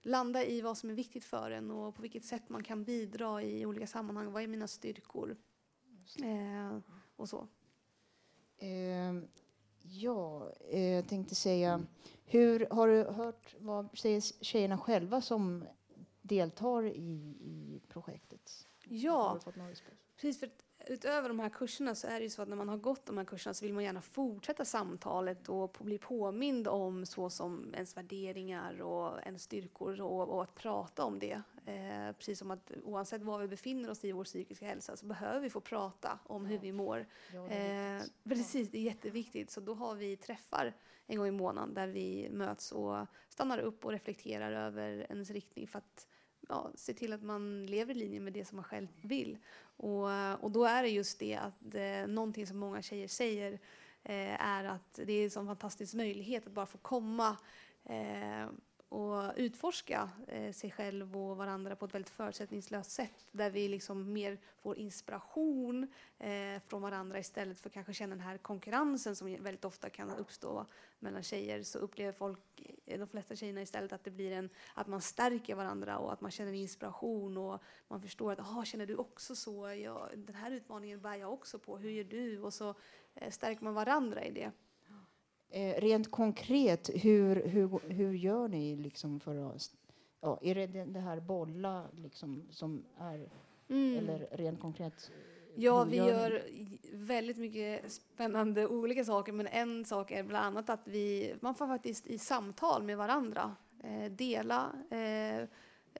[0.02, 3.42] landa i vad som är viktigt för en och på vilket sätt man kan bidra
[3.42, 4.32] i olika sammanhang.
[4.32, 5.36] Vad är mina styrkor?
[6.22, 6.78] Eh,
[7.16, 7.48] och så.
[8.58, 9.14] Eh,
[9.82, 11.82] ja, jag tänkte säga,
[12.24, 15.64] hur har du hört vad säger tjejerna själva som
[16.22, 18.66] deltar i, i projektet?
[18.88, 19.40] Ja,
[20.16, 20.40] precis.
[20.40, 20.50] För
[20.86, 23.18] utöver de här kurserna så är det ju så att när man har gått de
[23.18, 27.96] här kurserna så vill man gärna fortsätta samtalet och bli påmind om så som ens
[27.96, 31.42] värderingar och ens styrkor och, och att prata om det.
[31.66, 35.40] Eh, precis som att oavsett var vi befinner oss i vår psykiska hälsa så behöver
[35.40, 37.06] vi få prata om hur vi mår.
[37.32, 39.50] Ja, det är Eh, precis, det är jätteviktigt.
[39.50, 40.74] Så då har vi träffar
[41.06, 45.68] en gång i månaden där vi möts och stannar upp och reflekterar över ens riktning
[45.68, 46.06] för att
[46.48, 49.38] ja, se till att man lever i linje med det som man själv vill.
[49.76, 50.08] Och,
[50.44, 53.52] och då är det just det att eh, någonting som många tjejer säger
[54.02, 57.36] eh, är att det är en sån fantastisk möjlighet att bara få komma
[57.84, 58.46] eh,
[58.94, 64.12] och utforska eh, sig själv och varandra på ett väldigt förutsättningslöst sätt där vi liksom
[64.12, 69.64] mer får inspiration eh, från varandra istället för kanske känna den här konkurrensen som väldigt
[69.64, 70.66] ofta kan uppstå
[70.98, 72.40] mellan tjejer så upplever folk,
[72.86, 76.20] eh, de flesta tjejerna istället att det blir en, att man stärker varandra och att
[76.20, 79.68] man känner inspiration och man förstår att, ah, känner du också så?
[79.68, 82.40] Ja, den här utmaningen bär jag också på, hur gör du?
[82.40, 82.74] Och så
[83.14, 84.52] eh, stärker man varandra i det.
[85.54, 89.70] Eh, rent konkret, hur, hur, hur gör ni liksom för att...
[90.20, 93.28] Ja, är det det det här bolla liksom som är...
[93.68, 93.98] Mm.
[93.98, 95.10] Eller rent konkret?
[95.54, 96.42] Ja, vi gör
[96.92, 101.66] väldigt mycket spännande olika saker, men en sak är bland annat att vi, man får
[101.66, 105.48] faktiskt i samtal med varandra eh, dela eh,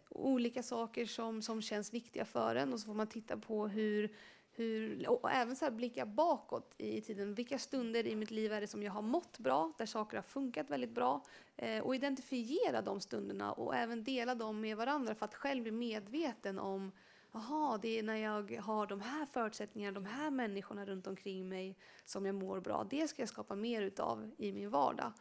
[0.09, 4.13] olika saker som, som känns viktiga för en och så får man titta på hur,
[4.57, 7.35] hur och även så blicka bakåt i tiden.
[7.35, 10.23] Vilka stunder i mitt liv är det som jag har mått bra, där saker har
[10.23, 11.25] funkat väldigt bra
[11.57, 15.73] eh, och identifiera de stunderna och även dela dem med varandra för att själv bli
[15.73, 16.93] medveten om
[17.37, 21.77] Jaha, det är när jag har de här förutsättningarna, de här människorna runt omkring mig
[22.05, 22.87] som jag mår bra.
[22.91, 25.13] Det ska jag skapa mer utav i min vardag.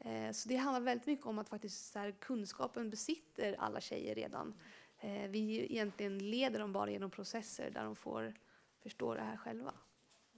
[0.00, 4.14] Eh, så det handlar väldigt mycket om att faktiskt så här, kunskapen besitter alla tjejer
[4.14, 4.54] redan.
[5.00, 8.34] Eh, vi egentligen leder dem bara genom processer där de får
[8.80, 9.74] förstå det här själva.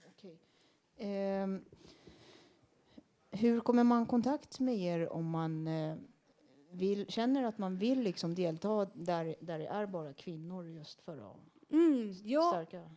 [0.07, 0.39] Okej.
[0.97, 1.65] Ehm,
[3.31, 5.95] hur kommer man i kontakt med er om man eh,
[6.71, 11.17] vill, känner att man vill liksom delta där, där det är bara kvinnor just för
[11.31, 11.37] att
[11.69, 12.49] Mm, ja.
[12.51, 12.89] starka.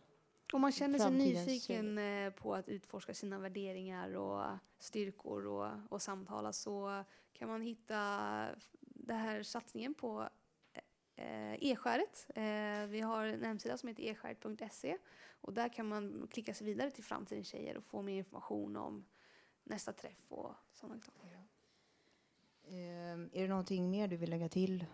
[0.53, 6.01] Om man känner sig nyfiken eh, på att utforska sina värderingar och styrkor och, och
[6.01, 7.95] samtala så kan man hitta
[8.81, 10.27] den här satsningen på eh,
[11.17, 12.27] Eh, e-skäret.
[12.35, 14.97] Eh, vi har en hemsida som heter eskäret.se
[15.41, 19.05] och där kan man klicka sig vidare till Framtidens tjejer och få mer information om
[19.63, 21.43] nästa träff och sådana saker.
[22.63, 24.85] Eh, är det någonting mer du vill lägga till?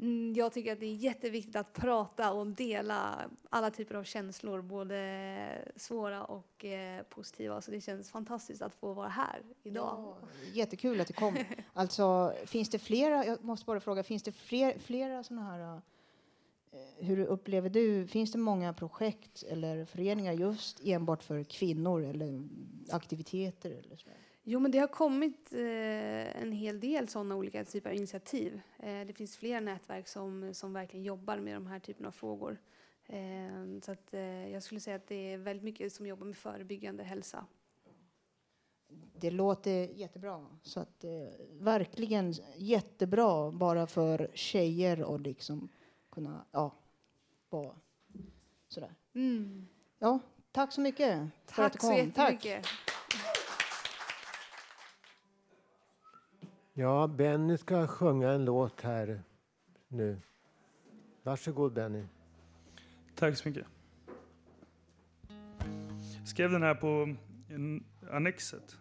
[0.00, 4.62] Mm, Jag tycker att det är jätteviktigt att prata och dela alla typer av känslor,
[4.62, 7.60] både svåra och eh, positiva.
[7.60, 10.16] Så det känns fantastiskt att få vara här idag.
[10.52, 11.36] Jättekul att du kom.
[11.72, 15.80] Alltså, finns det flera, jag måste bara fråga, finns det fler, flera sådana här,
[16.72, 22.48] eh, hur upplever du, finns det många projekt eller föreningar just enbart för kvinnor eller
[22.90, 24.08] aktiviteter eller så?
[24.48, 28.60] Jo, men det har kommit eh, en hel del sådana olika typer av initiativ.
[28.78, 32.58] Eh, det finns flera nätverk som, som verkligen jobbar med de här typerna av frågor.
[33.06, 36.36] Eh, så att, eh, jag skulle säga att det är väldigt mycket som jobbar med
[36.36, 37.46] förebyggande hälsa.
[39.20, 40.46] Det låter jättebra.
[40.62, 41.10] Så att, eh,
[41.52, 45.68] verkligen jättebra bara för tjejer och liksom
[46.10, 46.74] kunna ja,
[47.50, 47.74] vara
[48.68, 48.94] sådär.
[49.14, 49.68] Mm.
[49.98, 50.18] Ja,
[50.52, 51.96] tack så mycket för att Tack du så kom.
[51.96, 52.66] jättemycket.
[56.78, 59.22] Ja, Benny ska sjunga en låt här
[59.88, 60.20] nu.
[61.22, 62.04] Varsågod Benny.
[63.14, 63.66] Tack så mycket.
[66.26, 67.14] Skrev den här på
[68.10, 68.78] annexet.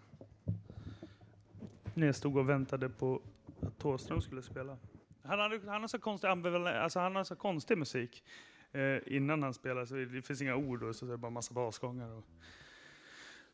[1.93, 3.21] När jag stod och väntade på
[3.61, 4.77] att Thåström skulle spela.
[5.23, 8.23] Han, hade, han, har så konstig, alltså han har så konstig musik
[8.71, 9.85] eh, innan han spelar.
[9.85, 12.09] Så det finns inga ord och så är det bara massa basgångar.
[12.09, 12.23] Och,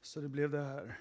[0.02, 0.98] så det blev det här.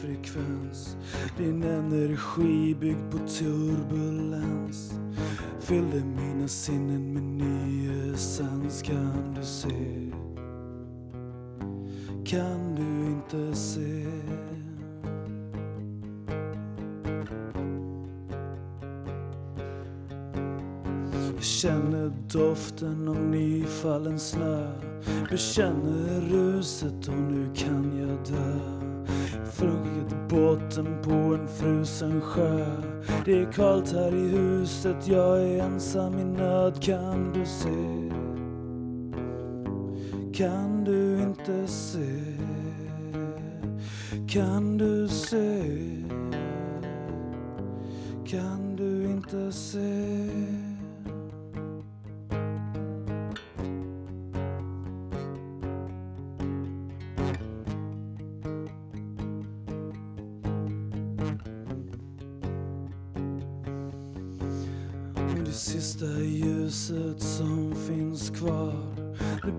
[0.00, 0.96] Frekvens.
[1.38, 4.92] Din energi byggd på turbulens.
[5.60, 8.82] Fyllde mina sinnen med ny essens.
[8.82, 10.12] Kan du se?
[12.24, 14.06] Kan du inte se?
[21.34, 24.72] Jag känner doften av nyfallen snö.
[25.30, 28.85] Bekänner ruset och nu kan jag dö.
[29.52, 32.66] Fruggit botten på en frusen sjö
[33.24, 38.06] Det är kallt här i huset, jag är ensam i nöd Kan du se?
[40.36, 42.36] Kan du inte se?
[44.28, 45.62] Kan du se?
[48.26, 50.55] Kan du inte se?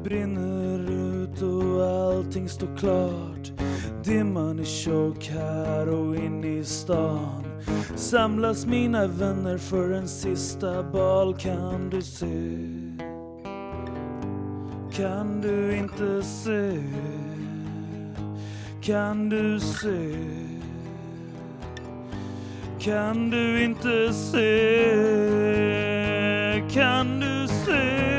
[0.10, 3.52] Brinner ut och allting står klart
[4.04, 7.44] Dimman är tjock här och inne i stan
[7.96, 12.58] Samlas mina vänner för en sista bal Kan du se?
[14.94, 16.84] Kan du inte se?
[18.82, 20.16] Kan du se?
[22.80, 24.94] Kan du inte se?
[26.74, 28.17] Kan du se?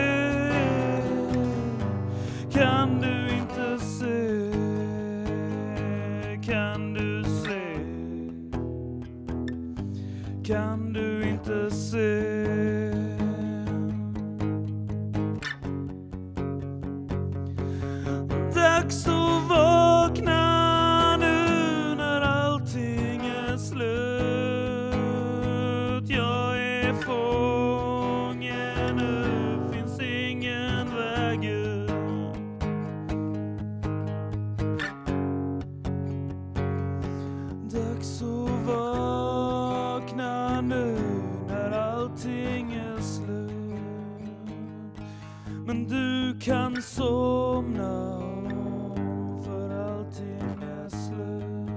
[46.83, 51.69] somna om för allting är slut.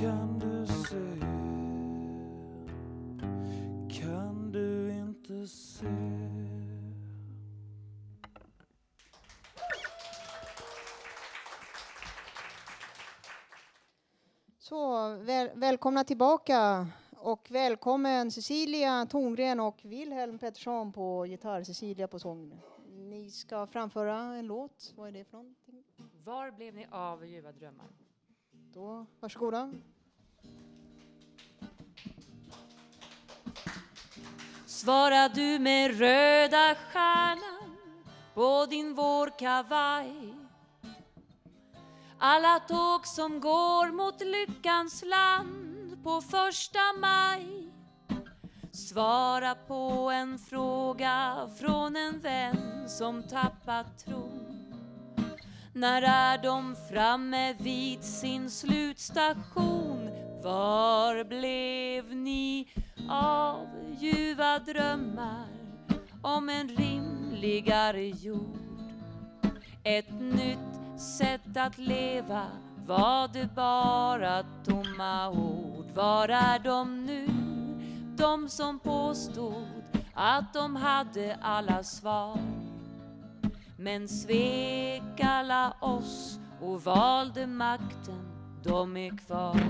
[0.00, 1.20] Kan du se?
[4.00, 5.86] Kan du inte se?
[14.58, 16.86] Så väl, välkomna tillbaka
[17.16, 22.60] och välkommen Cecilia Tongren och Wilhelm Pettersson på gitarr, Cecilia på sång.
[23.14, 24.92] Ni ska framföra en låt.
[24.96, 25.84] Vad är det för någonting?
[26.24, 27.86] Var blev ni av ljuva drömmar?
[28.50, 29.72] Då, varsågoda.
[34.66, 37.76] Svara du med röda stjärnan
[38.34, 40.34] på din vårkavaj
[42.18, 47.63] alla tåg som går mot lyckans land på första maj
[48.74, 54.64] Svara på en fråga från en vän som tappat tron
[55.72, 60.10] När är de framme vid sin slutstation?
[60.42, 62.68] Var blev ni
[63.10, 63.66] av
[63.98, 65.48] ljuva drömmar
[66.22, 68.58] om en rimligare jord?
[69.84, 72.46] Ett nytt sätt att leva
[72.86, 75.86] var det bara tomma ord?
[75.94, 77.43] Var är de nu?
[78.16, 79.82] De som påstod
[80.14, 82.38] att de hade alla svar
[83.84, 88.24] men svek alla oss och valde makten,
[88.62, 89.60] de är kvar.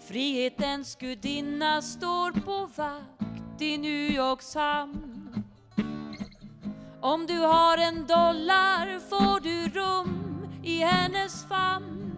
[0.00, 5.44] Frihetens gudinna står på vakt i New Yorks hamn.
[7.00, 10.27] Om du har en dollar får du rum
[10.62, 12.14] i hennes famn.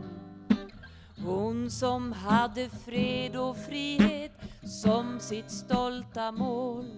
[1.24, 4.32] Hon som hade fred och frihet
[4.62, 6.90] som sitt stolta mål.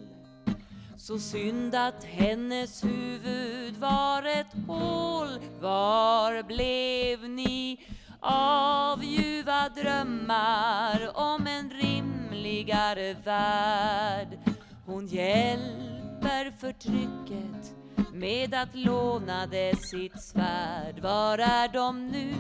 [0.97, 5.29] Så synd att hennes huvud var ett hål.
[5.61, 7.81] Var blev ni
[8.21, 14.39] av ljuva drömmar om en rimligare värld?
[14.87, 17.82] Hon hjälper förtrycket
[18.13, 21.01] med att låna det sitt svärd.
[21.01, 22.35] Var är de nu?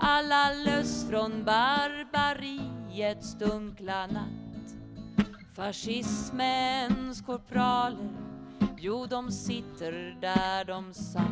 [0.00, 4.76] Alla löss från barbariets dunkla natt.
[5.56, 8.10] Fascismens korpraler,
[8.78, 11.24] jo de sitter där de satt.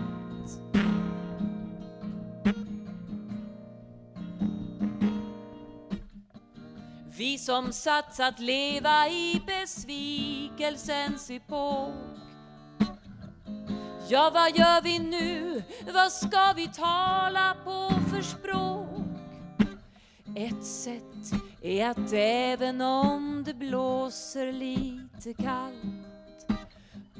[7.17, 12.12] Vi som satsat leva i besvikelsens epok
[14.13, 15.63] Ja, vad gör vi nu?
[15.95, 18.89] Vad ska vi tala på för språk?
[20.37, 26.47] Ett sätt är att även om det blåser lite kallt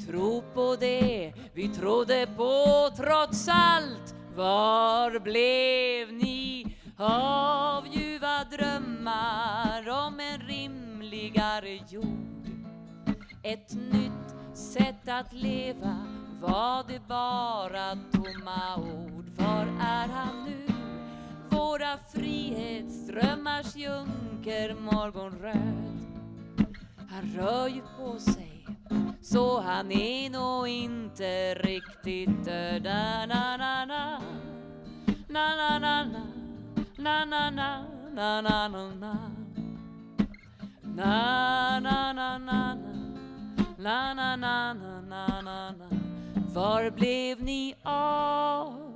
[0.07, 10.20] Tro på det vi trodde på trots allt Var blev ni av ljuva drömmar om
[10.20, 12.47] en rimligare jord?
[13.43, 19.24] Ett nytt sätt att leva var det bara tomma ord?
[19.36, 20.66] Var är han nu?
[21.51, 25.99] Våra frihetsdrömmars junker morgonröd
[27.11, 28.66] Han rör ju på sig
[29.20, 34.20] så han är nog inte riktigt död na na na na
[35.32, 36.24] na-na-na-na,
[36.99, 39.14] na-na-na, na-na-na-na.
[40.95, 42.74] Na na na na
[43.78, 46.11] na na na na na na na
[46.55, 48.92] var blev ni av?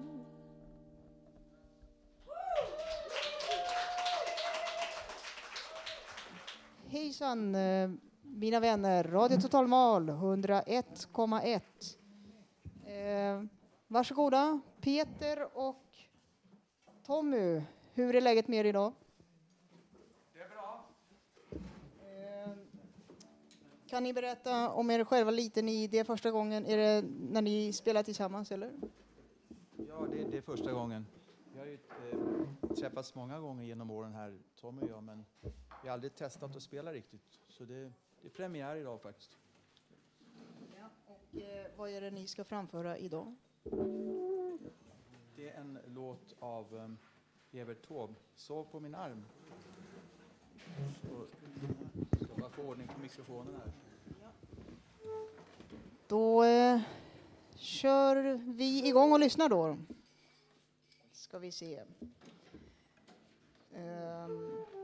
[6.88, 7.90] Hejsan eh,
[8.22, 11.60] mina vänner, Radio Total Mal 101,1.
[13.88, 15.84] Varsågoda Peter och
[17.06, 17.62] Tommy,
[17.94, 18.92] hur är läget med er idag?
[23.96, 25.62] Kan ni berätta om er själva lite?
[25.62, 28.72] Ni, det är första gången, är det när ni spelar tillsammans eller?
[29.88, 31.06] Ja, det, det är första gången.
[31.52, 31.78] Vi har ju
[32.12, 35.24] eh, träffats många gånger genom åren här, Tommy och jag, men
[35.82, 37.40] vi har aldrig testat att spela riktigt.
[37.48, 37.92] Så det,
[38.22, 39.38] det är premiär idag faktiskt.
[40.78, 43.34] Ja, och eh, vad är det ni ska framföra idag?
[45.36, 46.98] Det är en låt av um,
[47.52, 49.24] Evert Taube, Sov på min arm.
[51.02, 51.26] Så,
[52.24, 53.72] ska bara få ordning på mikrofonen här.
[56.08, 56.80] Då eh,
[57.56, 59.76] kör vi igång och lyssnar då.
[61.12, 61.82] Ska vi se.
[63.74, 64.75] Um.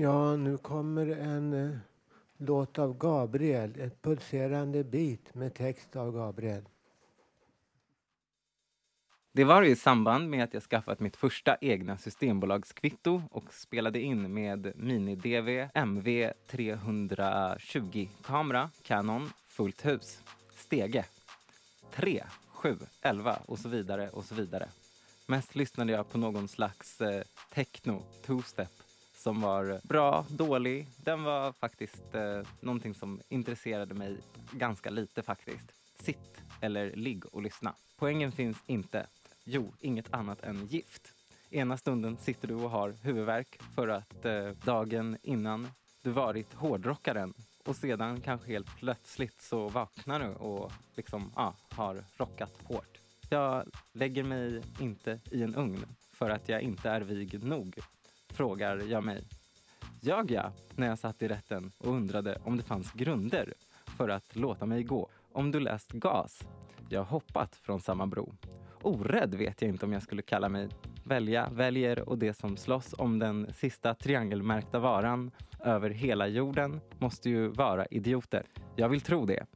[0.00, 1.76] Ja, nu kommer en eh,
[2.36, 3.80] låt av Gabriel.
[3.80, 6.62] Ett pulserande bit med text av Gabriel.
[9.32, 14.34] Det var i samband med att jag skaffat mitt första egna systembolagskvitto och spelade in
[14.34, 20.22] med mini-DV MV 320 kamera Canon fullt hus.
[20.56, 21.04] Stege.
[21.92, 24.68] 3, 7, 11 och så vidare och så vidare.
[25.26, 27.22] Mest lyssnade jag på någon slags eh,
[27.54, 28.77] techno, two-step
[29.28, 30.86] som var bra, dålig.
[30.96, 34.16] Den var faktiskt eh, någonting som intresserade mig
[34.52, 35.72] ganska lite faktiskt.
[36.00, 37.74] Sitt eller ligg och lyssna.
[37.96, 39.06] Poängen finns inte.
[39.44, 41.12] Jo, inget annat än gift.
[41.50, 45.68] Ena stunden sitter du och har huvudvärk för att eh, dagen innan
[46.02, 52.04] du varit hårdrockaren och sedan kanske helt plötsligt så vaknar du och liksom, ah, har
[52.16, 52.98] rockat hårt.
[53.30, 57.78] Jag lägger mig inte i en ugn för att jag inte är vig nog,
[58.38, 59.24] frågar jag mig.
[60.00, 63.54] Ljög jag när jag satt i rätten och undrade om det fanns grunder
[63.96, 65.08] för att låta mig gå?
[65.32, 66.48] Om du läst GAS?
[66.88, 68.34] Jag har hoppat från samma bro.
[68.82, 70.68] Orädd vet jag inte om jag skulle kalla mig.
[71.04, 75.30] Välja, väljer och det som slåss om den sista triangelmärkta varan
[75.60, 78.46] över hela jorden måste ju vara idioter.
[78.76, 79.46] Jag vill tro det.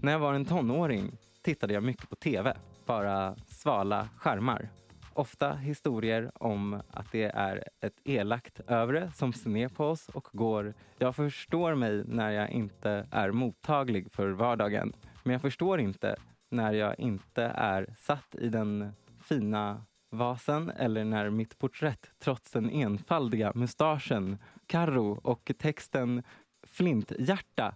[0.00, 2.56] När jag var en tonåring tittade jag mycket på tv.
[2.86, 4.70] Bara svala skärmar.
[5.16, 10.28] Ofta historier om att det är ett elakt övre som ser ner på oss och
[10.32, 10.74] går.
[10.98, 14.92] Jag förstår mig när jag inte är mottaglig för vardagen.
[15.22, 16.16] Men jag förstår inte
[16.50, 18.92] när jag inte är satt i den
[19.22, 26.22] fina vasen eller när mitt porträtt trots den enfaldiga mustaschen, Karro och texten
[26.66, 27.74] Flinthjärta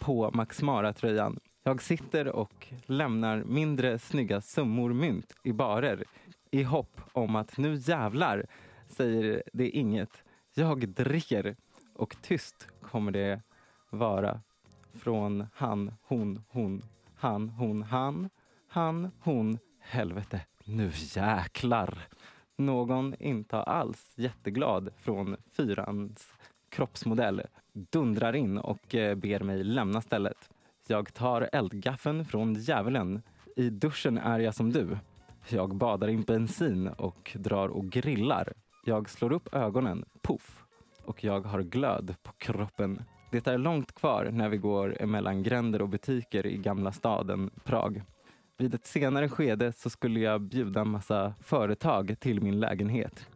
[0.00, 1.40] på Max Mara-tröjan.
[1.64, 6.04] Jag sitter och lämnar mindre snygga summor mynt i barer
[6.54, 8.46] i hopp om att nu jävlar
[8.86, 10.24] säger det inget.
[10.54, 11.56] Jag dricker
[11.94, 13.42] och tyst kommer det
[13.90, 14.40] vara
[14.94, 16.82] från han, hon, hon,
[17.14, 18.30] han, hon, han,
[18.68, 21.98] han, hon, helvete, nu jäklar.
[22.56, 26.32] Någon inte alls jätteglad från fyrans
[26.68, 27.42] kroppsmodell
[27.72, 30.50] dundrar in och eh, ber mig lämna stället.
[30.86, 33.22] Jag tar eldgaffeln från djävulen.
[33.56, 34.98] I duschen är jag som du.
[35.48, 38.52] Jag badar i bensin och drar och grillar.
[38.84, 40.64] Jag slår upp ögonen, puff,
[41.04, 43.02] och jag har glöd på kroppen.
[43.30, 48.02] Det är långt kvar när vi går emellan gränder och butiker i gamla staden Prag.
[48.56, 53.28] Vid ett senare skede så skulle jag bjuda massa företag till min lägenhet.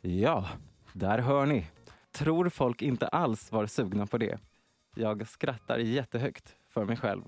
[0.00, 0.48] Ja,
[0.92, 1.66] där hör ni.
[2.12, 4.38] Tror folk inte alls var sugna på det.
[4.94, 7.22] Jag skrattar jättehögt för mig själv.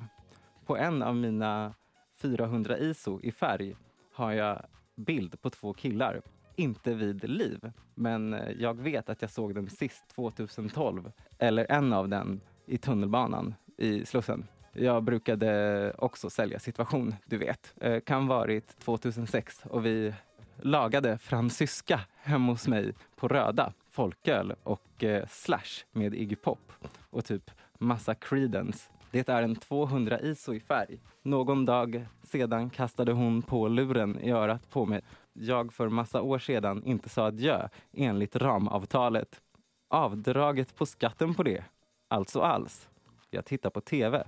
[0.66, 1.74] På en av mina
[2.22, 3.76] 400 ISO i färg
[4.16, 6.22] har jag bild på två killar.
[6.56, 11.12] Inte vid liv, men eh, jag vet att jag såg dem sist 2012.
[11.38, 14.46] Eller en av den i tunnelbanan i Slussen.
[14.72, 17.74] Jag brukade också sälja situation, du vet.
[17.80, 20.14] Eh, kan varit 2006 och vi
[20.56, 26.72] lagade fransyska hemma hos mig på Röda, folköl och eh, Slash med Iggy Pop
[27.10, 28.90] och typ massa Creedence.
[29.16, 31.00] Det är en 200 ISO i färg.
[31.22, 35.02] Någon dag sedan kastade hon på luren i örat på mig.
[35.32, 39.40] Jag för massa år sedan inte sa adjö enligt ramavtalet.
[39.88, 41.64] Avdraget på skatten på det,
[42.08, 42.88] alltså alls.
[43.30, 44.26] Jag tittar på tv.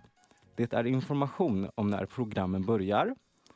[0.57, 3.15] Det är information om när programmen börjar.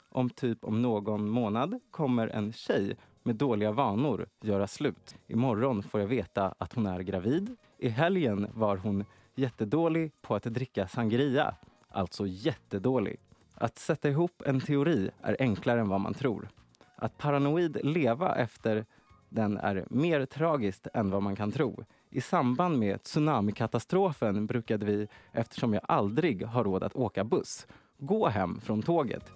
[0.08, 5.16] Om typ om någon månad kommer en tjej med dåliga vanor göra slut.
[5.26, 7.56] Imorgon får jag veta att hon är gravid.
[7.78, 9.04] I helgen var hon
[9.34, 11.54] jättedålig på att dricka sangria.
[11.88, 13.20] Alltså jättedålig.
[13.54, 16.48] Att sätta ihop en teori är enklare än vad man tror.
[16.96, 18.86] Att paranoid leva efter
[19.28, 21.84] den är mer tragiskt än vad man kan tro.
[22.10, 27.66] I samband med tsunamikatastrofen brukade vi, eftersom jag aldrig har råd att åka buss,
[27.98, 29.32] gå hem från tåget.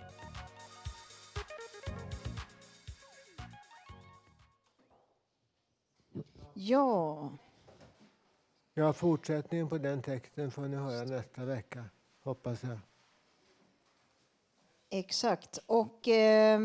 [6.55, 7.31] Ja,
[8.79, 11.85] Ja, fortsättningen på den texten får ni höra nästa vecka,
[12.25, 12.79] hoppas jag.
[14.91, 15.59] exakt.
[15.67, 16.61] Och eh,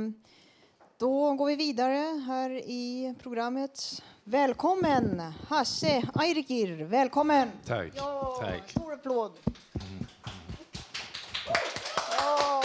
[0.98, 4.04] då går vi vidare här i programmet.
[4.24, 7.52] Välkommen Hasse Ayrikir, välkommen!
[7.66, 7.92] Tack.
[7.96, 8.70] Ja, Tack.
[8.70, 9.32] Stor applåd!
[12.18, 12.64] Ja.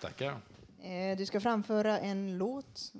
[0.00, 0.40] Tackar.
[0.82, 2.92] Eh, du ska framföra en låt.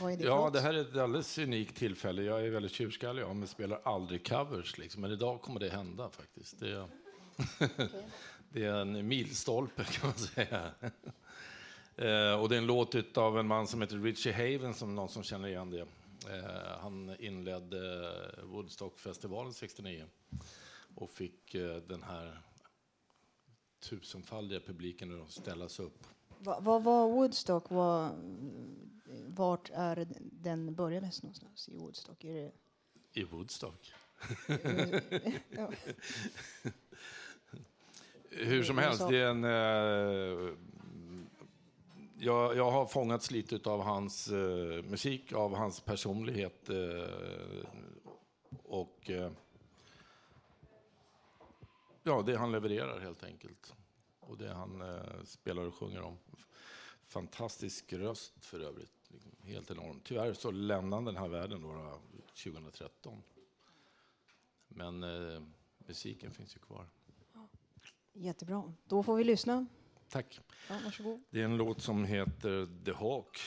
[0.00, 2.22] Vad är det Ja, det här är ett alldeles unikt tillfälle.
[2.22, 4.78] Jag är väldigt tjurskallig av mig, spelar aldrig covers.
[4.78, 5.02] Liksom.
[5.02, 6.60] Men idag kommer det hända faktiskt.
[6.60, 6.88] Det är,
[8.52, 10.70] det är en milstolpe kan man säga.
[11.96, 15.08] Eh, och det är en låt av en man som heter Richie Haven, som någon
[15.08, 15.80] som känner igen det.
[15.80, 18.10] Eh, han inledde
[18.42, 20.04] Woodstockfestivalen 69
[20.94, 22.40] och fick eh, den här
[23.80, 26.06] tusenfaldiga publiken att ställa sig upp.
[26.38, 27.70] Vad va, var Woodstock?
[27.70, 28.10] Var,
[29.26, 32.24] vart är den börjades någonstans i Woodstock?
[32.24, 32.52] Är det...
[33.12, 33.92] I Woodstock?
[35.50, 35.70] ja.
[38.30, 39.44] Hur som helst, det är en...
[39.44, 40.54] Eh,
[42.18, 47.66] jag, jag har fångats lite av hans eh, musik, av hans personlighet eh,
[48.62, 49.32] och eh,
[52.02, 53.74] ja, det han levererar helt enkelt.
[54.20, 56.18] Och det han eh, spelar och sjunger om.
[57.06, 59.01] Fantastisk röst för övrigt.
[59.12, 60.00] Liksom, helt enorm.
[60.04, 62.00] Tyvärr så lämnade han den här världen då,
[62.44, 63.22] 2013.
[64.68, 65.42] Men eh,
[65.78, 66.86] musiken finns ju kvar.
[68.12, 68.74] Jättebra.
[68.84, 69.66] Då får vi lyssna.
[70.08, 70.40] Tack.
[70.68, 71.22] Ja, varsågod.
[71.30, 73.38] Det är en låt som heter The Hawk.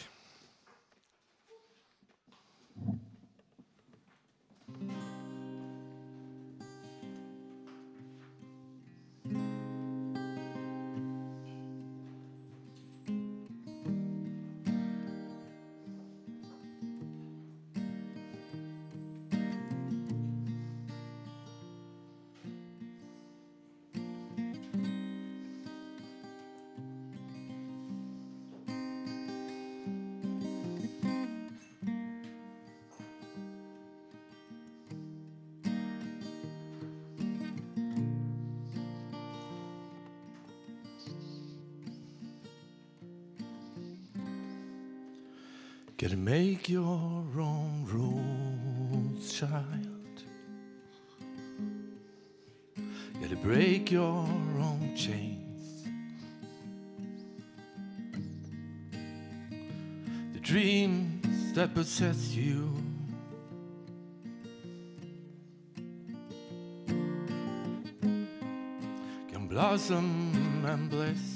[4.66, 5.15] Gotta
[61.86, 62.74] possess you.
[69.30, 71.35] Can blossom and bless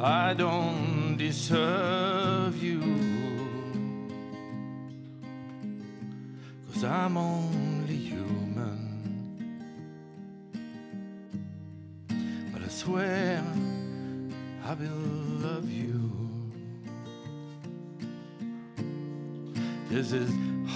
[0.00, 2.80] I don't deserve you.
[6.72, 7.59] Cause I'm only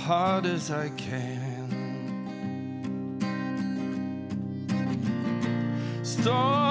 [0.05, 1.65] hard as I can.
[6.03, 6.64] Storm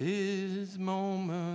[0.00, 1.47] is moment.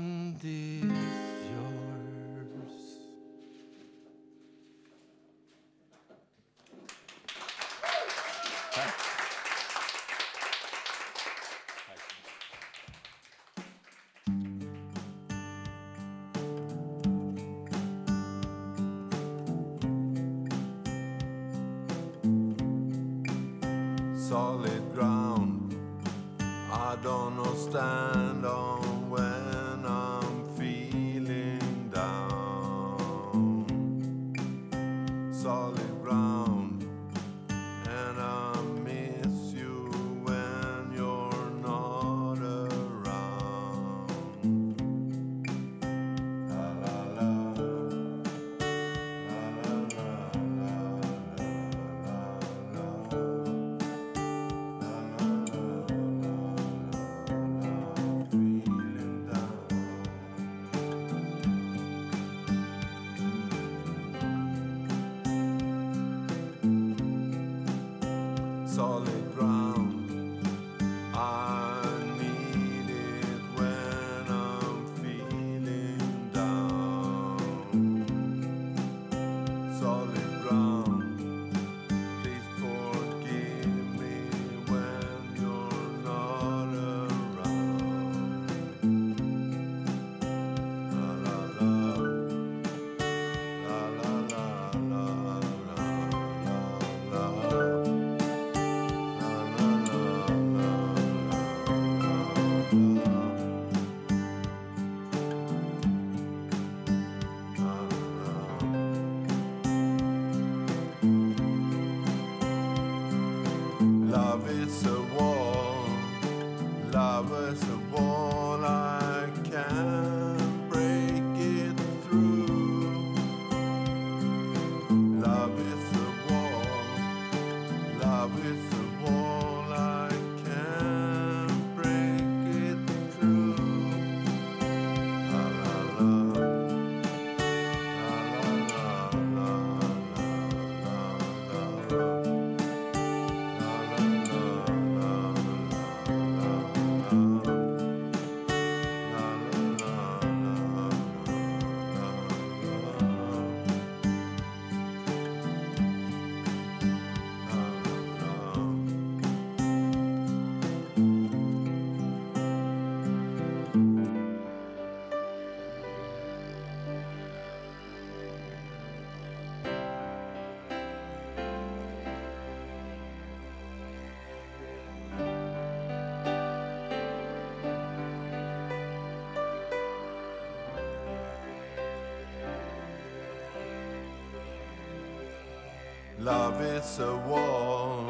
[186.23, 188.07] Love is a wall,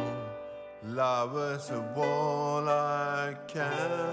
[0.83, 4.12] love is a wall I can't.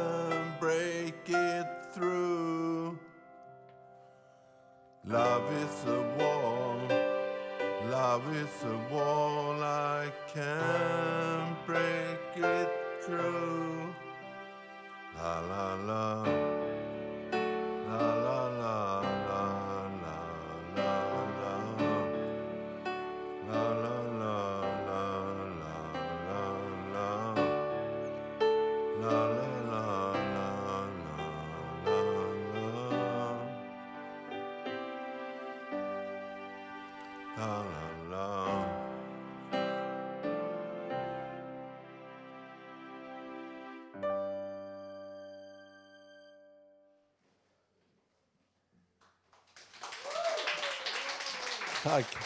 [51.90, 52.16] Tack.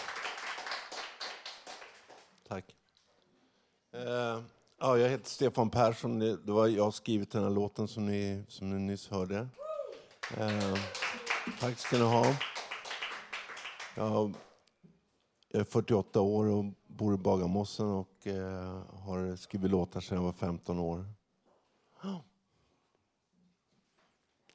[2.48, 2.76] Tack.
[3.94, 4.42] Uh,
[4.78, 6.18] ja, jag heter Stefan Persson.
[6.18, 9.48] Det var jag som skrivit den här låten som ni, som ni nyss hörde.
[10.38, 10.76] Uh,
[11.60, 12.36] tack ska ni ha.
[13.94, 14.34] Jag
[15.50, 20.32] är 48 år och bor i Bagarmossen och uh, har skrivit låtar sedan jag var
[20.32, 21.06] 15 år.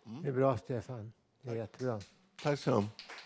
[0.05, 0.24] Mm.
[0.24, 1.14] Det är bra, Stefan.
[1.41, 1.99] Det är jättebra.
[2.43, 3.18] Tack så mycket.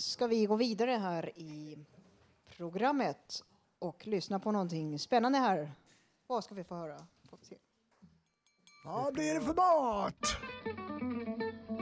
[0.00, 1.78] ska vi gå vidare här i
[2.56, 3.44] programmet
[3.78, 5.72] och lyssna på någonting spännande här.
[6.26, 6.96] Vad ska vi få höra?
[7.30, 7.56] Får vi se.
[8.84, 10.36] Vad blir det för mat?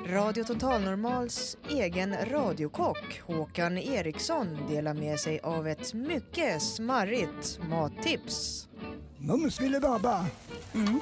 [0.06, 8.68] Radio Totalnormals egen radiokock Håkan Eriksson delar med sig av ett mycket smarrigt mattips.
[9.18, 10.26] Mums filibabba!
[10.74, 11.00] Mm.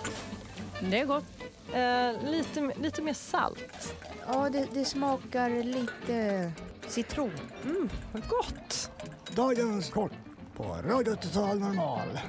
[0.90, 1.24] Det är gott.
[1.72, 3.94] Eh, lite, lite mer salt.
[4.26, 6.52] Ja, det, det smakar lite
[6.88, 7.32] citron.
[7.64, 8.90] Mm, vad gott!
[9.36, 10.12] Dagens kort
[10.56, 12.08] på Radio Total Normal.
[12.08, 12.20] Eh,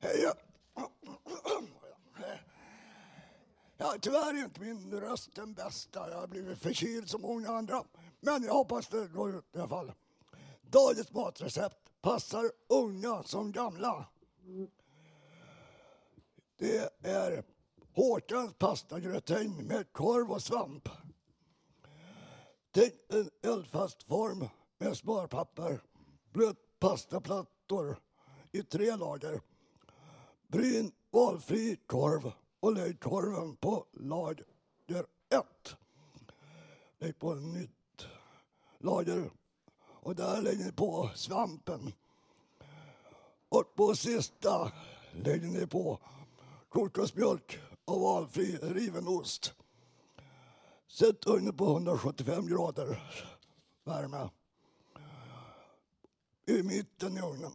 [0.00, 0.32] Hej.
[3.78, 6.10] Ja, tyvärr är inte min röst den bästa.
[6.10, 7.82] Jag har blivit förkyld som många andra.
[8.20, 9.92] Men jag hoppas det går ut i alla fall.
[10.62, 14.06] Dagens matrecept passar unga som gamla.
[16.58, 17.44] Det är
[17.92, 20.88] Håkans pastagratäng med korv och svamp.
[22.70, 24.48] Tänk en eldfast form
[24.78, 25.80] med sparpapper,
[26.32, 27.96] blöt pastaplattor
[28.52, 29.40] i tre lager.
[30.48, 35.76] Bryn valfri korv och lägg korven på lager ett.
[36.98, 38.06] Lägg på ett nytt
[38.78, 39.30] lager
[39.78, 41.92] och där lägger ni på svampen.
[43.48, 44.72] Och på sista
[45.12, 45.98] lägger ni på
[46.76, 49.52] kokosmjölk och valfri riven ost.
[50.88, 53.02] Sätt ugnen på 175 grader
[53.84, 54.28] värme.
[56.46, 57.52] I mitten i ugnen.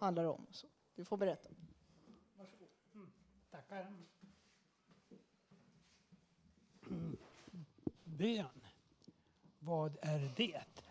[0.00, 0.46] handlar om.
[0.50, 1.48] Så du får berätta.
[2.94, 3.12] Mm,
[3.50, 3.92] tackar.
[6.90, 7.16] Mm.
[8.04, 8.64] Bön.
[9.58, 10.89] Vad är det?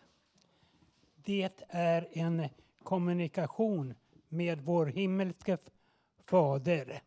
[1.29, 2.49] Det är en
[2.83, 3.93] kommunikation
[4.29, 5.57] med vår himmelske
[6.25, 7.01] Fader,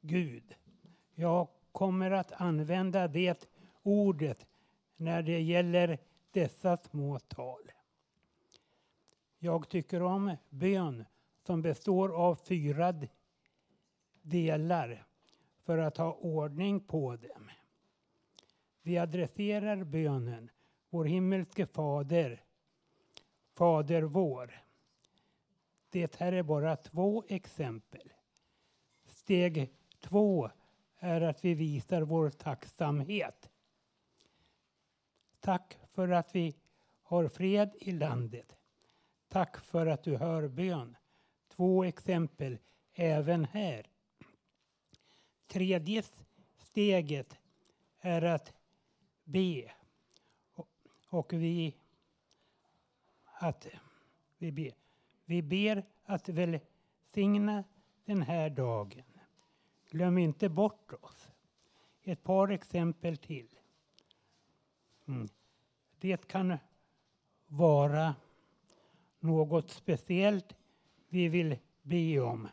[0.00, 0.54] Gud.
[1.14, 3.48] Jag kommer att använda det
[3.82, 4.46] ordet
[4.96, 5.98] när det gäller
[6.30, 7.72] dessa små tal.
[9.38, 11.04] Jag tycker om bön
[11.46, 12.94] som består av fyra
[14.22, 15.06] delar
[15.62, 17.50] för att ha ordning på dem.
[18.82, 20.50] Vi adresserar bönen,
[20.90, 22.44] vår himmelske Fader,
[23.58, 24.62] Fader vår.
[25.90, 28.12] Det här är bara två exempel.
[29.06, 30.50] Steg två
[30.98, 33.50] är att vi visar vår tacksamhet.
[35.40, 36.54] Tack för att vi
[37.02, 38.56] har fred i landet.
[39.28, 40.96] Tack för att du hör bön.
[41.48, 42.58] Två exempel
[42.94, 43.86] även här.
[45.46, 46.02] Tredje
[46.58, 47.38] steget
[48.00, 48.52] är att
[49.24, 49.72] be.
[51.08, 51.77] Och vi,
[53.38, 53.66] att,
[54.38, 54.74] vi, ber.
[55.24, 57.64] vi ber att välsigna
[58.04, 59.02] den här dagen.
[59.90, 61.28] Glöm inte bort oss.
[62.02, 63.48] Ett par exempel till.
[65.08, 65.28] Mm.
[65.98, 66.58] Det kan
[67.46, 68.14] vara
[69.20, 70.56] något speciellt
[71.08, 72.48] vi vill be om.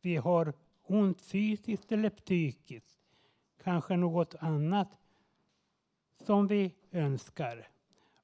[0.00, 0.52] Vi har
[0.82, 2.98] ont fysiskt eller psykiskt.
[3.62, 4.88] Kanske något annat
[6.16, 7.68] som vi önskar.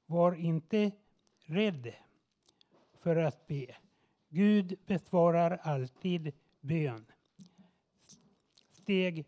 [0.05, 0.91] Var inte
[1.51, 1.93] rädd
[2.93, 3.75] för att be.
[4.29, 7.05] Gud besvarar alltid bön.
[8.71, 9.25] Steg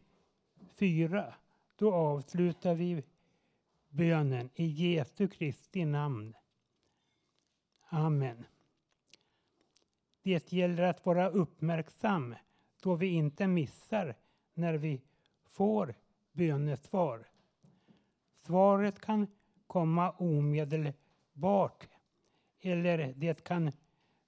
[0.73, 1.33] fyra.
[1.75, 3.03] Då avslutar vi
[3.89, 6.33] bönen i Jesu Kristi namn.
[7.89, 8.45] Amen.
[10.21, 12.35] Det gäller att vara uppmärksam
[12.81, 14.15] då vi inte missar
[14.53, 15.01] när vi
[15.45, 15.95] får
[16.31, 17.27] bönesvar.
[18.35, 19.27] Svaret kan
[19.67, 21.87] komma omedelbart
[22.65, 23.71] eller det kan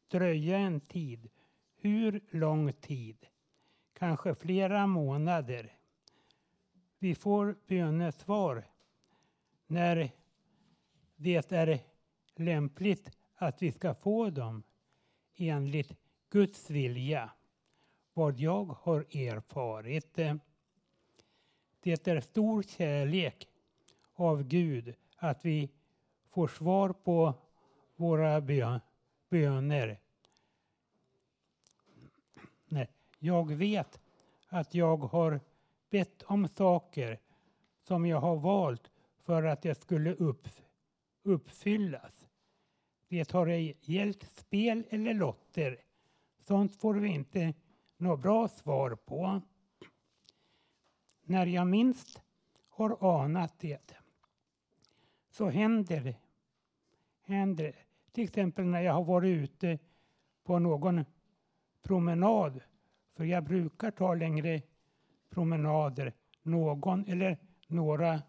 [0.08, 1.30] dröja en tid.
[1.76, 3.28] Hur lång tid?
[3.94, 5.74] Kanske flera månader.
[7.00, 8.68] vi får bönesvar
[9.68, 10.12] när
[11.16, 11.80] det är
[12.36, 14.64] lämpligt att vi ska få dem
[15.36, 15.92] enligt
[16.30, 17.32] Guds vilja.
[18.14, 20.14] Vad jag har erfarit.
[21.80, 23.48] Det är stor kärlek
[24.14, 25.70] av Gud att vi
[26.28, 27.34] får svar på
[27.96, 28.42] våra
[29.30, 30.00] böner.
[32.66, 32.90] Nej,
[33.20, 34.00] jag vet
[34.48, 35.40] att jag har
[35.90, 37.20] bett om saker
[37.84, 40.48] som jag har valt för att det skulle upp,
[41.24, 42.28] uppfyllas.
[43.08, 45.82] Det har ej gällt spel eller lotter.
[46.40, 47.54] Sånt får vi inte
[47.98, 49.42] något bra svar på.
[51.22, 52.22] När jag minst
[52.70, 53.98] har anat det
[55.30, 56.18] så händer det.
[57.22, 57.85] Händer det.
[58.16, 59.80] Till exempel när jag har varit ute
[60.44, 61.06] på någon
[61.82, 62.62] promenad.
[63.14, 64.62] För jag brukar ta längre
[65.30, 67.38] promenader någon eller
[67.68, 68.22] några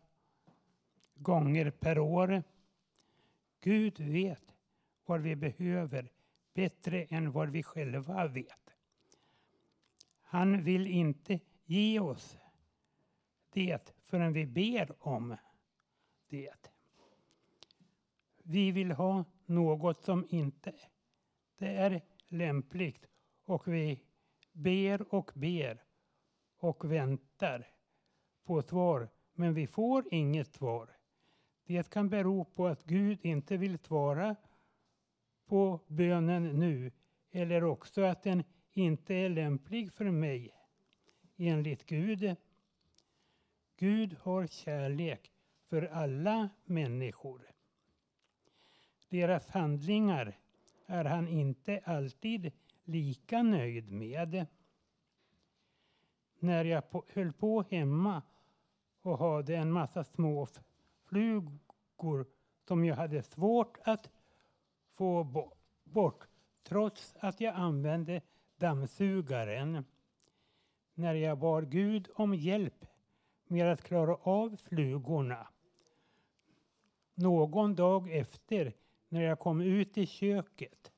[1.15, 2.43] gånger per år.
[3.61, 4.55] Gud vet
[5.05, 6.11] vad vi behöver
[6.55, 8.75] bättre än vad vi själva vet.
[10.21, 12.39] Han vill inte ge oss
[13.51, 15.37] det förrän vi ber om
[16.29, 16.71] det.
[18.43, 20.73] Vi vill ha något som inte
[21.59, 23.07] det är lämpligt
[23.45, 24.01] och vi
[24.53, 25.85] ber och ber
[26.59, 27.69] och väntar
[28.45, 30.97] på svar, men vi får inget svar.
[31.65, 34.37] Det kan bero på att Gud inte vill svara
[35.47, 36.93] på bönen nu
[37.31, 40.51] eller också att den inte är lämplig för mig
[41.37, 42.37] enligt Gud.
[43.77, 45.33] Gud har kärlek
[45.69, 47.56] för alla människor.
[49.09, 50.39] Deras handlingar
[50.87, 52.53] är han inte alltid
[52.85, 54.47] lika nöjd med.
[56.39, 58.23] När jag på, höll på hemma
[59.03, 60.47] och hade en massa små
[61.05, 62.27] flugor
[62.69, 64.11] som jag hade svårt att
[64.93, 65.53] få bo-
[65.85, 66.29] bort
[66.63, 68.21] trots att jag använde
[68.57, 69.85] dammsugaren.
[70.95, 72.87] När jag bad Gud om hjälp
[73.47, 75.49] med att klara av flugorna.
[77.15, 78.73] Någon dag efter,
[79.09, 80.93] när jag kom ut i köket,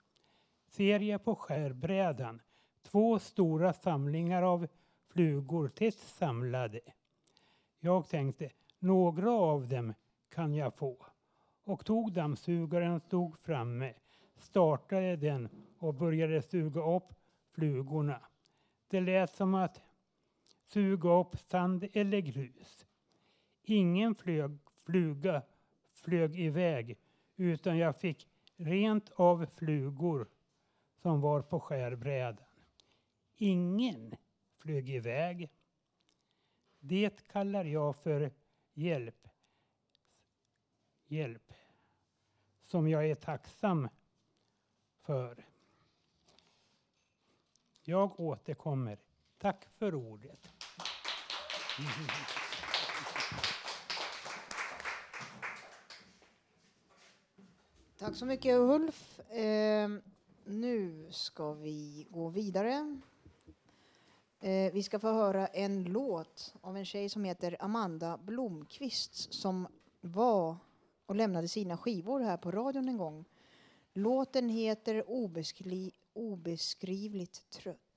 [0.69, 2.41] ser jag på skärbrädan
[2.83, 4.67] två stora samlingar av
[5.09, 6.81] flugor tätt samlade.
[7.81, 9.95] Jag tänkte, några av dem
[10.29, 11.07] kan jag få
[11.65, 13.95] och tog dammsugaren, stod framme,
[14.37, 15.49] startade den
[15.79, 17.15] och började suga upp
[17.51, 18.21] flugorna.
[18.89, 19.81] Det lät som att
[20.67, 22.87] suga upp sand eller grus.
[23.63, 25.43] Ingen flög, fluga
[25.93, 26.99] flög iväg
[27.39, 30.29] utan jag fick rent av flugor
[31.03, 32.45] som var på skärbrädan.
[33.37, 34.17] Ingen
[34.57, 35.51] flög iväg.
[36.79, 38.33] Det kallar jag för
[38.75, 39.29] hjälp.
[41.07, 41.53] Hjälp
[42.65, 43.89] som jag är tacksam
[45.01, 45.47] för.
[47.85, 48.99] Jag återkommer.
[49.39, 50.53] Tack för ordet.
[57.99, 59.21] Tack så mycket Ulf.
[59.21, 59.91] Eh,
[60.45, 63.01] nu ska vi gå vidare.
[64.41, 69.67] Eh, vi ska få höra en låt av en tjej som heter Amanda Blomqvist som
[70.01, 70.57] var
[71.07, 73.25] och lämnade sina skivor här på radion en gång.
[73.93, 77.88] Låten heter Obeskri- Obeskrivligt trött.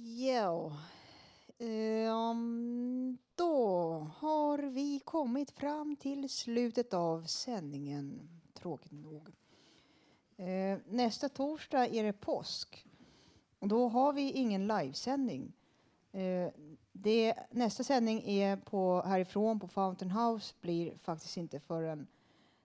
[0.00, 0.72] Ja,
[1.58, 9.28] um, då har vi kommit fram till slutet av sändningen, tråkigt nog.
[10.40, 12.86] Uh, nästa torsdag är det påsk.
[13.58, 15.52] Och då har vi ingen livesändning.
[16.14, 16.48] Uh,
[16.92, 22.06] det, nästa sändning är på, härifrån på Fountain House blir faktiskt inte förrän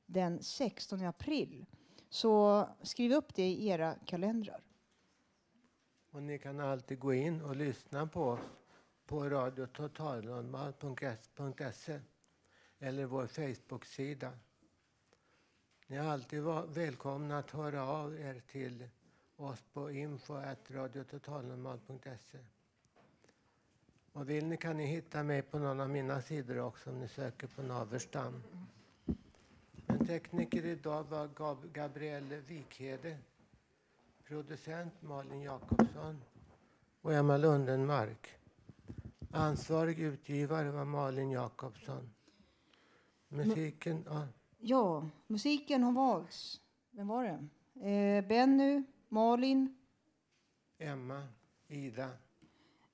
[0.05, 1.65] den 16 april.
[2.09, 4.61] Så skriv upp det i era kalendrar.
[6.13, 8.39] Och ni kan alltid gå in och lyssna på oss
[9.05, 11.99] på radiototalnormal.se
[12.79, 14.31] eller vår Facebook-sida.
[15.87, 16.43] Ni är alltid
[16.73, 18.89] välkomna att höra av er till
[19.35, 22.37] oss på info.radiototalnormal.se.
[24.11, 27.07] Och vill ni kan ni hitta mig på någon av mina sidor också om ni
[27.07, 28.43] söker på Naverstam.
[29.85, 33.17] Men tekniker idag var Gab- Gabrielle Wikhede,
[34.27, 36.21] producent Malin Jakobsson
[37.01, 38.27] och Emma Lundenmark.
[39.31, 42.09] Ansvarig utgivare var Malin Jakobsson.
[43.27, 44.27] Musiken, ja.
[44.59, 46.61] Ja, musiken har valts.
[46.91, 47.89] Vem var det?
[47.89, 49.75] Eh, Benny, Malin.
[50.77, 51.27] Emma,
[51.67, 52.09] Ida.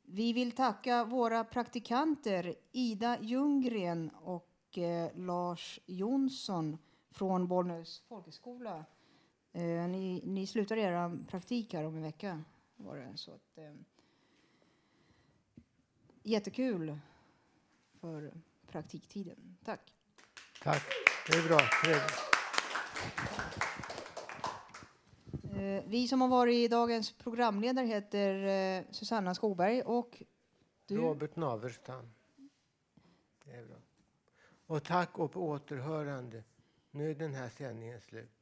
[0.04, 6.78] Vi vill tacka våra praktikanter Ida Ljunggren och eh, Lars Jonsson
[7.12, 8.86] från Bollnäs folkhögskola.
[9.52, 12.44] Eh, ni, ni slutar era praktik här om en vecka.
[12.76, 13.18] Var det.
[13.18, 13.74] Så att, eh,
[16.24, 17.00] jättekul
[18.00, 18.32] för
[18.68, 19.58] praktiktiden.
[19.64, 19.94] Tack.
[20.64, 20.84] Tack.
[21.28, 21.60] Det är bra.
[25.62, 30.24] Eh, vi som har varit dagens programledare heter eh, Susanna Skoberg och
[30.86, 30.98] du.
[30.98, 32.14] Robert Naverstam.
[33.44, 33.78] Det är bra.
[34.66, 36.44] Och tack och på återhörande.
[36.92, 38.39] Nu är den här sändningen slut.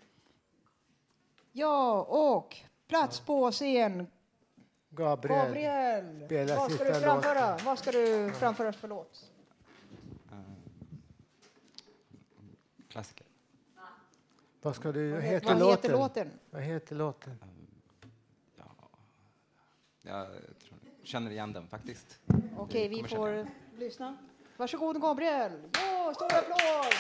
[1.58, 2.56] Ja, och
[2.88, 4.08] plats på scen.
[4.90, 5.46] Gabriel.
[5.48, 6.26] Gabriel.
[6.26, 7.52] Spela Vad ska du framföra?
[7.52, 7.66] låten.
[7.66, 9.32] Vad ska du framföra för låt?
[12.90, 13.26] Klassiker.
[14.62, 15.12] Vad ska du...
[15.12, 15.92] Vad heter- vad heter låten?
[15.92, 16.32] låten?
[16.50, 17.40] Vad heter låten?
[20.02, 20.28] Jag
[20.60, 22.20] tror, känner igen den faktiskt.
[22.58, 23.48] Okej, vi känna igen.
[23.48, 24.18] får lyssna.
[24.58, 25.52] Varsågod Gabriel.
[25.74, 26.94] Ja, stor applåd!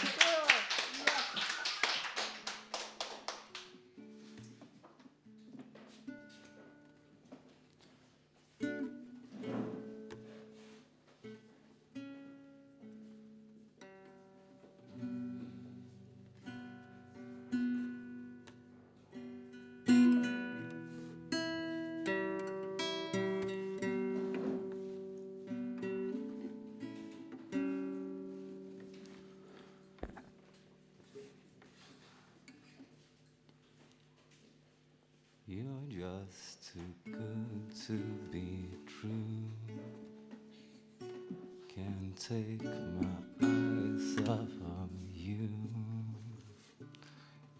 [42.27, 43.07] Take my
[43.41, 45.47] eyes off of you.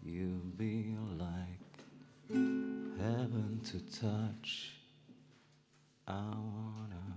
[0.04, 1.86] You be like
[2.28, 4.72] heaven to touch.
[6.06, 7.16] I wanna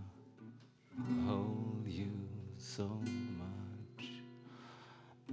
[1.28, 2.12] hold you
[2.58, 4.08] so much.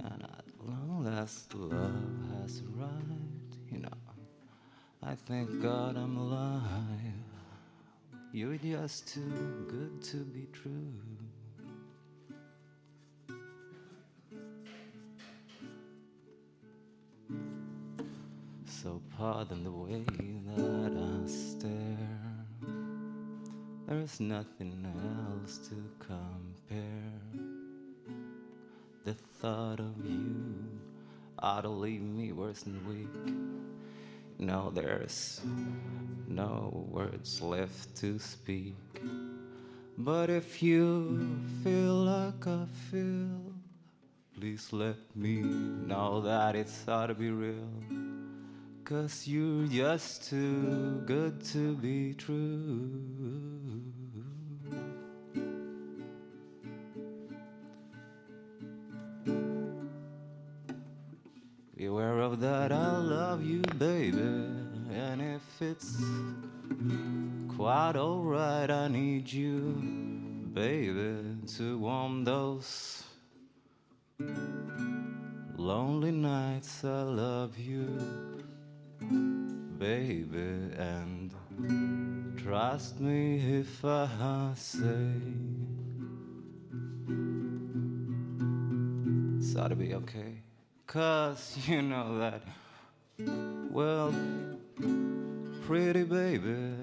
[0.03, 1.93] And at long last, love
[2.41, 3.89] has arrived, you know.
[5.01, 6.63] I thank God I'm alive.
[8.33, 10.93] You're just too good to be true.
[19.49, 20.03] Pardon the way
[20.55, 22.45] that I stare.
[23.87, 26.85] There's nothing else to compare.
[29.05, 30.45] The thought of you
[31.39, 33.33] ought to leave me worse than weak.
[34.37, 35.41] No, there's
[36.27, 38.75] no words left to speak.
[39.97, 43.53] But if you feel like I feel,
[44.37, 47.98] please let me know that it's ought to be real.
[48.89, 52.89] Cause you're just too good to be true.
[61.77, 64.17] Beware of that, I love you, baby.
[64.91, 65.95] And if it's
[67.55, 69.59] quite alright, I need you,
[70.51, 73.03] baby, to warm those
[75.57, 76.83] lonely nights.
[76.83, 78.38] I love you,
[79.77, 81.33] baby, and
[82.37, 85.11] trust me if I say
[89.37, 90.41] it's ought to be okay.
[90.87, 92.41] Cause you know that,
[93.71, 94.13] well,
[95.65, 96.73] pretty baby,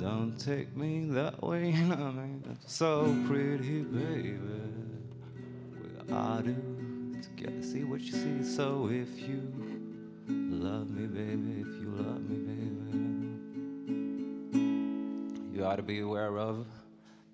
[0.00, 2.58] don't take me that way, you know what I mean?
[2.66, 4.36] So pretty baby,
[6.06, 6.54] we ought to
[7.22, 8.42] together see what you see.
[8.44, 9.67] So if you
[10.28, 12.88] love me, baby, if you love me, baby,
[15.56, 16.66] you ought to be aware of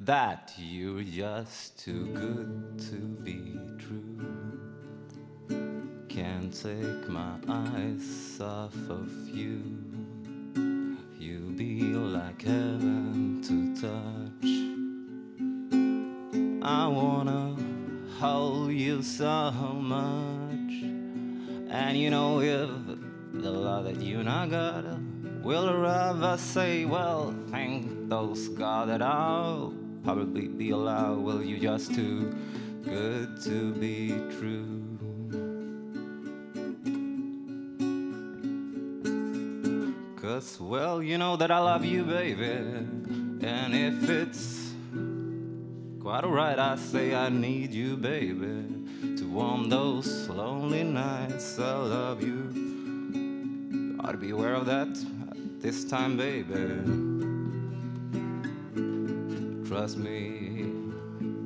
[0.01, 4.21] that you're just too good to be true.
[6.09, 9.63] Can't take my eyes off of you.
[11.19, 14.51] You be like heaven to touch.
[16.63, 17.57] I wanna
[18.19, 20.73] hold you so much.
[21.71, 22.71] And you know, if
[23.45, 24.85] the love that you and I got
[25.43, 31.19] will I say, well, thank those God that I'll probably be allowed.
[31.19, 32.35] Well, you just too
[32.83, 34.09] good to be
[34.39, 34.81] true.
[40.17, 42.45] Cause, well, you know that I love you, baby.
[42.45, 44.73] And if it's
[46.01, 46.59] quite alright.
[46.59, 48.65] I say I need you, baby,
[49.19, 51.59] to warm those lonely nights.
[51.59, 52.74] I love you.
[54.05, 54.99] Ought to be aware of that
[55.63, 56.53] this time, baby.
[59.67, 60.67] Trust me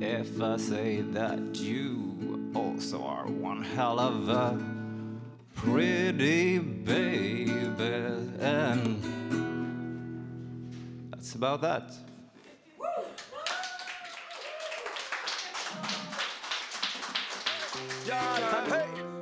[0.01, 4.59] if I say that you also are one hell of a
[5.55, 7.49] pretty baby.
[8.39, 9.01] And
[11.11, 11.93] that's about that.
[18.69, 19.18] Hej!